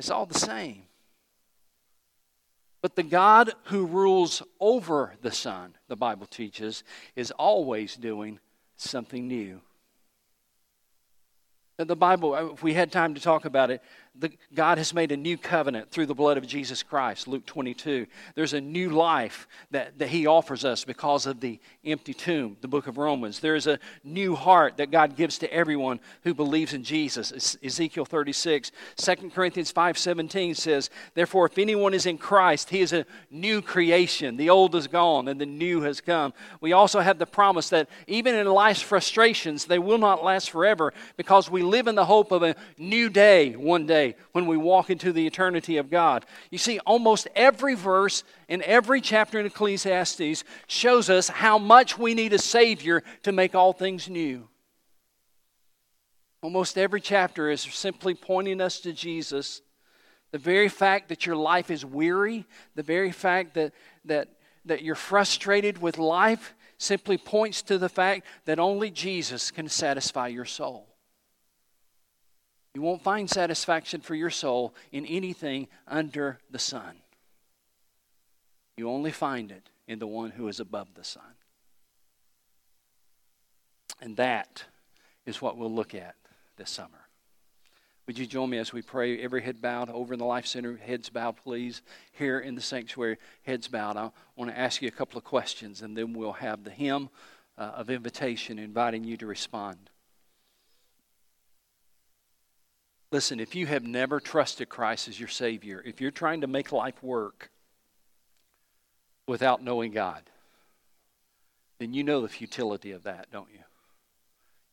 It's 0.00 0.10
all 0.10 0.26
the 0.26 0.38
same. 0.38 0.82
But 2.82 2.96
the 2.96 3.02
God 3.02 3.52
who 3.64 3.86
rules 3.86 4.42
over 4.60 5.14
the 5.22 5.30
sun, 5.30 5.74
the 5.88 5.96
Bible 5.96 6.26
teaches, 6.26 6.84
is 7.16 7.30
always 7.30 7.96
doing 7.96 8.40
something 8.76 9.28
new. 9.28 9.60
The 11.76 11.96
Bible, 11.96 12.34
uh, 12.34 12.46
if 12.52 12.62
we 12.62 12.74
had 12.74 12.92
time 12.92 13.14
to 13.14 13.20
talk 13.20 13.44
about 13.44 13.70
it, 13.70 13.80
the, 14.16 14.30
God 14.54 14.78
has 14.78 14.94
made 14.94 15.10
a 15.10 15.16
new 15.16 15.36
covenant 15.36 15.90
through 15.90 16.06
the 16.06 16.14
blood 16.14 16.36
of 16.36 16.46
Jesus 16.46 16.84
Christ, 16.84 17.26
Luke 17.26 17.44
22. 17.46 18.06
There's 18.36 18.52
a 18.52 18.60
new 18.60 18.90
life 18.90 19.48
that, 19.72 19.98
that 19.98 20.08
He 20.08 20.26
offers 20.26 20.64
us 20.64 20.84
because 20.84 21.26
of 21.26 21.40
the 21.40 21.58
empty 21.84 22.14
tomb, 22.14 22.56
the 22.60 22.68
book 22.68 22.86
of 22.86 22.96
Romans. 22.96 23.40
There's 23.40 23.66
a 23.66 23.80
new 24.04 24.36
heart 24.36 24.76
that 24.76 24.92
God 24.92 25.16
gives 25.16 25.38
to 25.38 25.52
everyone 25.52 25.98
who 26.22 26.32
believes 26.32 26.74
in 26.74 26.84
Jesus, 26.84 27.56
Ezekiel 27.62 28.04
36. 28.04 28.70
2 28.96 29.14
Corinthians 29.34 29.72
5.17 29.72 30.56
says, 30.56 30.90
Therefore, 31.14 31.46
if 31.46 31.58
anyone 31.58 31.92
is 31.92 32.06
in 32.06 32.16
Christ, 32.16 32.70
he 32.70 32.80
is 32.82 32.92
a 32.92 33.06
new 33.32 33.60
creation. 33.60 34.36
The 34.36 34.50
old 34.50 34.76
is 34.76 34.86
gone 34.86 35.26
and 35.26 35.40
the 35.40 35.46
new 35.46 35.80
has 35.82 36.00
come. 36.00 36.32
We 36.60 36.72
also 36.72 37.00
have 37.00 37.18
the 37.18 37.26
promise 37.26 37.68
that 37.70 37.88
even 38.06 38.36
in 38.36 38.46
life's 38.46 38.80
frustrations, 38.80 39.64
they 39.64 39.80
will 39.80 39.98
not 39.98 40.22
last 40.22 40.50
forever 40.50 40.92
because 41.16 41.50
we 41.50 41.62
live 41.62 41.88
in 41.88 41.96
the 41.96 42.04
hope 42.04 42.30
of 42.30 42.44
a 42.44 42.54
new 42.78 43.08
day 43.08 43.56
one 43.56 43.86
day 43.86 44.03
day 44.04 44.16
when 44.32 44.46
we 44.46 44.56
walk 44.56 44.90
into 44.90 45.12
the 45.12 45.26
eternity 45.26 45.76
of 45.76 45.90
God. 45.90 46.24
You 46.50 46.58
see, 46.58 46.78
almost 46.80 47.28
every 47.34 47.74
verse 47.74 48.24
in 48.48 48.62
every 48.62 49.00
chapter 49.00 49.38
in 49.38 49.46
Ecclesiastes 49.46 50.44
shows 50.66 51.10
us 51.10 51.28
how 51.28 51.58
much 51.58 51.98
we 51.98 52.14
need 52.14 52.32
a 52.32 52.38
Savior 52.38 53.02
to 53.22 53.32
make 53.32 53.54
all 53.54 53.72
things 53.72 54.08
new. 54.08 54.48
Almost 56.42 56.76
every 56.76 57.00
chapter 57.00 57.50
is 57.50 57.62
simply 57.62 58.14
pointing 58.14 58.60
us 58.60 58.80
to 58.80 58.92
Jesus. 58.92 59.62
The 60.30 60.38
very 60.38 60.68
fact 60.68 61.08
that 61.08 61.26
your 61.26 61.36
life 61.36 61.70
is 61.70 61.84
weary, 61.84 62.44
the 62.74 62.82
very 62.82 63.12
fact 63.12 63.54
that, 63.54 63.72
that, 64.04 64.28
that 64.66 64.82
you're 64.82 64.94
frustrated 64.94 65.80
with 65.80 65.96
life, 65.96 66.54
simply 66.76 67.16
points 67.16 67.62
to 67.62 67.78
the 67.78 67.88
fact 67.88 68.26
that 68.44 68.58
only 68.58 68.90
Jesus 68.90 69.50
can 69.50 69.68
satisfy 69.68 70.26
your 70.26 70.44
soul. 70.44 70.93
You 72.74 72.82
won't 72.82 73.02
find 73.02 73.30
satisfaction 73.30 74.00
for 74.00 74.16
your 74.16 74.30
soul 74.30 74.74
in 74.90 75.06
anything 75.06 75.68
under 75.86 76.38
the 76.50 76.58
sun. 76.58 76.96
You 78.76 78.90
only 78.90 79.12
find 79.12 79.52
it 79.52 79.70
in 79.86 80.00
the 80.00 80.08
one 80.08 80.30
who 80.32 80.48
is 80.48 80.58
above 80.58 80.88
the 80.94 81.04
sun. 81.04 81.22
And 84.00 84.16
that 84.16 84.64
is 85.24 85.40
what 85.40 85.56
we'll 85.56 85.72
look 85.72 85.94
at 85.94 86.16
this 86.56 86.70
summer. 86.70 86.90
Would 88.06 88.18
you 88.18 88.26
join 88.26 88.50
me 88.50 88.58
as 88.58 88.72
we 88.72 88.82
pray? 88.82 89.18
Every 89.20 89.40
head 89.40 89.62
bowed 89.62 89.88
over 89.88 90.12
in 90.12 90.18
the 90.18 90.26
Life 90.26 90.46
Center, 90.46 90.76
heads 90.76 91.08
bowed, 91.08 91.36
please. 91.36 91.80
Here 92.12 92.40
in 92.40 92.54
the 92.54 92.60
sanctuary, 92.60 93.16
heads 93.44 93.68
bowed. 93.68 93.96
I 93.96 94.10
want 94.36 94.50
to 94.50 94.58
ask 94.58 94.82
you 94.82 94.88
a 94.88 94.90
couple 94.90 95.16
of 95.16 95.24
questions, 95.24 95.80
and 95.80 95.96
then 95.96 96.12
we'll 96.12 96.32
have 96.32 96.64
the 96.64 96.70
hymn 96.70 97.08
uh, 97.56 97.62
of 97.62 97.88
invitation 97.88 98.58
inviting 98.58 99.04
you 99.04 99.16
to 99.18 99.26
respond. 99.26 99.90
Listen, 103.14 103.38
if 103.38 103.54
you 103.54 103.66
have 103.66 103.84
never 103.84 104.18
trusted 104.18 104.68
Christ 104.68 105.06
as 105.06 105.20
your 105.20 105.28
Savior, 105.28 105.80
if 105.86 106.00
you're 106.00 106.10
trying 106.10 106.40
to 106.40 106.48
make 106.48 106.72
life 106.72 107.00
work 107.00 107.48
without 109.28 109.62
knowing 109.62 109.92
God, 109.92 110.28
then 111.78 111.94
you 111.94 112.02
know 112.02 112.22
the 112.22 112.28
futility 112.28 112.90
of 112.90 113.04
that, 113.04 113.30
don't 113.30 113.52
you? 113.52 113.60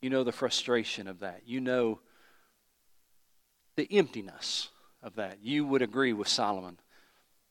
You 0.01 0.09
know 0.09 0.23
the 0.23 0.31
frustration 0.31 1.07
of 1.07 1.19
that. 1.19 1.43
You 1.45 1.61
know 1.61 1.99
the 3.75 3.87
emptiness 3.91 4.69
of 5.03 5.17
that. 5.17 5.37
You 5.43 5.63
would 5.67 5.83
agree 5.83 6.11
with 6.11 6.27
Solomon. 6.27 6.79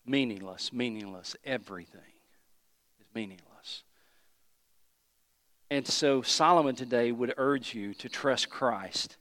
Meaningless, 0.04 0.72
meaningless, 0.72 1.36
everything 1.44 2.00
is 3.00 3.06
meaningless. 3.14 3.84
And 5.70 5.86
so 5.86 6.20
Solomon 6.22 6.74
today 6.74 7.12
would 7.12 7.32
urge 7.36 7.76
you 7.76 7.94
to 7.94 8.08
trust 8.08 8.50
Christ 8.50 9.18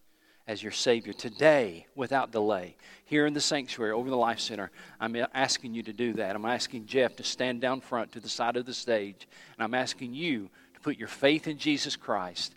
as 0.49 0.63
your 0.63 0.71
Savior 0.71 1.13
today 1.13 1.85
without 1.93 2.31
delay. 2.31 2.75
Here 3.05 3.27
in 3.27 3.35
the 3.35 3.39
sanctuary 3.39 3.91
over 3.91 4.09
the 4.09 4.17
Life 4.17 4.39
Center, 4.39 4.71
I'm 4.99 5.15
asking 5.35 5.75
you 5.75 5.83
to 5.83 5.93
do 5.93 6.13
that. 6.13 6.35
I'm 6.35 6.43
asking 6.43 6.87
Jeff 6.87 7.15
to 7.17 7.23
stand 7.23 7.61
down 7.61 7.81
front 7.81 8.13
to 8.13 8.19
the 8.19 8.27
side 8.27 8.57
of 8.57 8.65
the 8.65 8.73
stage, 8.73 9.27
and 9.55 9.63
I'm 9.63 9.75
asking 9.75 10.15
you 10.15 10.49
to 10.73 10.79
put 10.79 10.97
your 10.97 11.07
faith 11.07 11.47
in 11.47 11.59
Jesus 11.59 11.95
Christ. 11.95 12.55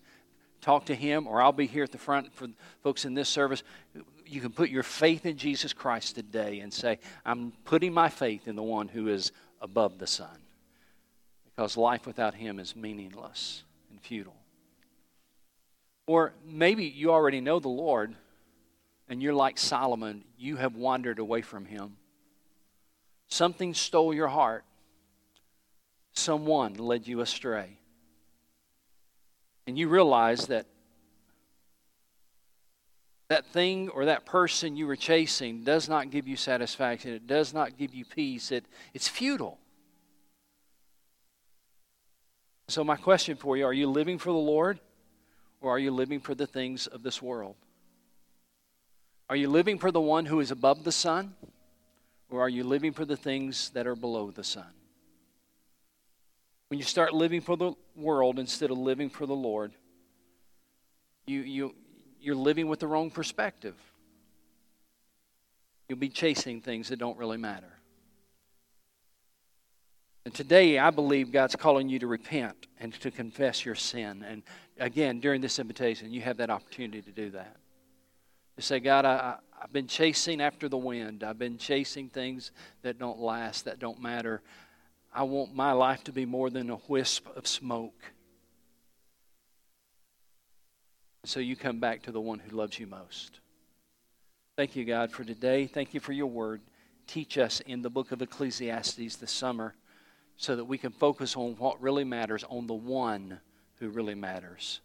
Talk 0.63 0.87
to 0.87 0.95
Him, 0.95 1.27
or 1.27 1.43
I'll 1.43 1.53
be 1.53 1.67
here 1.67 1.85
at 1.85 1.93
the 1.93 1.99
front 1.99 2.33
for 2.33 2.49
folks 2.83 3.05
in 3.05 3.13
this 3.13 3.29
service. 3.29 3.63
You 4.25 4.41
can 4.41 4.53
put 4.53 4.71
your 4.71 4.85
faith 4.85 5.27
in 5.27 5.37
Jesus 5.37 5.75
Christ 5.75 6.15
today 6.15 6.61
and 6.61 6.73
say, 6.73 6.99
I'm 7.27 7.53
putting 7.67 7.93
my 7.93 8.09
faith 8.09 8.49
in 8.49 8.57
the 8.57 8.63
one 8.63 8.89
who 8.89 9.09
is 9.09 9.33
above 9.61 9.99
the 9.99 10.07
sun. 10.07 10.39
Because 11.45 11.77
life 11.77 12.07
without 12.07 12.33
Him 12.33 12.59
is 12.59 12.75
meaningless 12.75 13.65
and 13.91 14.01
futile. 14.01 14.42
Or 16.07 16.33
maybe 16.45 16.85
you 16.85 17.13
already 17.13 17.41
know 17.41 17.61
the 17.61 17.69
Lord, 17.69 18.15
and 19.09 19.23
you're 19.23 19.35
like 19.35 19.59
Solomon, 19.59 20.25
you 20.37 20.57
have 20.57 20.75
wandered 20.75 21.19
away 21.19 21.43
from 21.43 21.65
him. 21.65 21.97
Something 23.29 23.73
stole 23.75 24.13
your 24.13 24.29
heart. 24.29 24.65
Someone 26.13 26.75
led 26.75 27.07
you 27.07 27.21
astray. 27.21 27.79
And 29.67 29.79
you 29.79 29.89
realize 29.89 30.49
that 30.49 30.67
that 33.29 33.47
thing 33.47 33.89
or 33.89 34.05
that 34.05 34.27
person 34.27 34.77
you 34.77 34.87
were 34.87 34.97
chasing 34.97 35.65
does 35.65 35.89
not 35.89 36.11
give 36.11 36.29
you 36.29 36.37
satisfaction. 36.37 37.13
It 37.13 37.27
does 37.27 37.55
not 37.55 37.79
give 37.79 37.95
you 37.95 38.05
peace. 38.05 38.53
It, 38.53 38.67
it's 38.93 39.09
futile. 39.09 39.59
So, 42.69 42.85
my 42.85 42.97
question 42.97 43.37
for 43.37 43.57
you 43.57 43.65
are 43.65 43.73
you 43.73 43.89
living 43.89 44.19
for 44.19 44.31
the 44.31 44.37
Lord 44.37 44.81
or 45.63 45.71
are 45.71 45.79
you 45.79 45.93
living 45.93 46.21
for 46.21 46.35
the 46.35 46.47
things 46.47 46.89
of 46.89 47.03
this 47.03 47.23
world? 47.23 47.55
Are 49.31 49.37
you 49.37 49.49
living 49.49 49.79
for 49.79 49.91
the 49.91 50.01
one 50.01 50.27
who 50.27 50.41
is 50.41 50.51
above 50.51 50.85
the 50.85 50.93
sun 50.93 51.35
or 52.29 52.41
are 52.41 52.49
you 52.49 52.65
living 52.65 52.93
for 52.93 53.05
the 53.05 53.17
things 53.17 53.71
that 53.71 53.87
are 53.87 53.95
below 53.95 54.31
the 54.31 54.45
sun? 54.45 54.67
When 56.69 56.79
you 56.79 56.85
start 56.85 57.15
living 57.15 57.41
for 57.41 57.57
the 57.57 57.73
world 57.95 58.39
instead 58.39 58.71
of 58.71 58.79
living 58.79 59.09
for 59.09 59.25
the 59.25 59.35
Lord, 59.35 59.73
you, 61.27 61.41
you, 61.41 61.75
you're 62.21 62.35
living 62.35 62.67
with 62.67 62.81
the 62.81 62.87
wrong 62.87 63.11
perspective. 63.11 63.77
You'll 65.89 65.99
be 65.99 66.09
chasing 66.09 66.61
things 66.61 66.89
that 66.89 66.99
don't 66.99 67.19
really 67.19 67.37
matter. 67.37 67.73
And 70.25 70.33
today, 70.33 70.79
I 70.79 70.91
believe 70.91 71.33
God's 71.33 71.57
calling 71.57 71.89
you 71.89 71.99
to 71.99 72.07
repent 72.07 72.69
and 72.79 72.95
to 73.01 73.11
confess 73.11 73.65
your 73.65 73.75
sin. 73.75 74.25
And 74.27 74.43
again, 74.83 75.21
during 75.21 75.41
this 75.41 75.59
invitation, 75.59 76.13
you 76.13 76.21
have 76.23 76.37
that 76.39 76.51
opportunity 76.51 77.01
to 77.03 77.13
do 77.13 77.31
that. 77.31 77.57
To 78.57 78.63
say, 78.63 78.81
God, 78.81 79.05
I, 79.05 79.37
I've 79.61 79.73
been 79.73 79.87
chasing 79.87 80.41
after 80.41 80.69
the 80.69 80.77
wind. 80.77 81.23
I've 81.25 81.39
been 81.39 81.57
chasing 81.57 82.09
things 82.09 82.51
that 82.83 82.99
don't 82.99 83.19
last, 83.19 83.65
that 83.65 83.79
don't 83.79 84.03
matter. 84.03 84.43
I 85.15 85.23
want 85.23 85.55
my 85.55 85.73
life 85.73 86.05
to 86.05 86.13
be 86.13 86.27
more 86.27 86.51
than 86.51 86.69
a 86.69 86.79
wisp 86.89 87.27
of 87.37 87.47
smoke. 87.47 88.13
So 91.25 91.39
you 91.39 91.55
come 91.55 91.79
back 91.79 92.03
to 92.03 92.13
the 92.13 92.21
one 92.21 92.41
who 92.41 92.57
loves 92.57 92.79
you 92.79 92.89
most. 92.89 93.39
Thank 94.57 94.75
you, 94.75 94.85
God, 94.85 95.13
for 95.13 95.23
today. 95.23 95.67
Thank 95.67 95.95
you 95.95 96.01
for 96.01 96.13
your 96.13 96.27
word. 96.27 96.61
Teach 97.07 97.39
us 97.39 97.61
in 97.61 97.83
the 97.83 97.91
book 97.91 98.11
of 98.11 98.21
Ecclesiastes 98.21 99.17
this 99.17 99.31
summer 99.31 99.75
so 100.37 100.57
that 100.57 100.65
we 100.65 100.77
can 100.77 100.91
focus 100.91 101.37
on 101.37 101.55
what 101.59 101.81
really 101.81 102.05
matters, 102.05 102.45
on 102.49 102.67
the 102.67 102.75
one 102.75 103.39
who 103.83 103.89
really 103.89 104.15
matters 104.15 104.81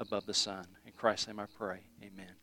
above 0.00 0.26
the 0.26 0.34
sun. 0.34 0.66
In 0.84 0.90
Christ's 0.90 1.28
name 1.28 1.38
I 1.38 1.46
pray. 1.46 1.82
Amen. 2.02 2.39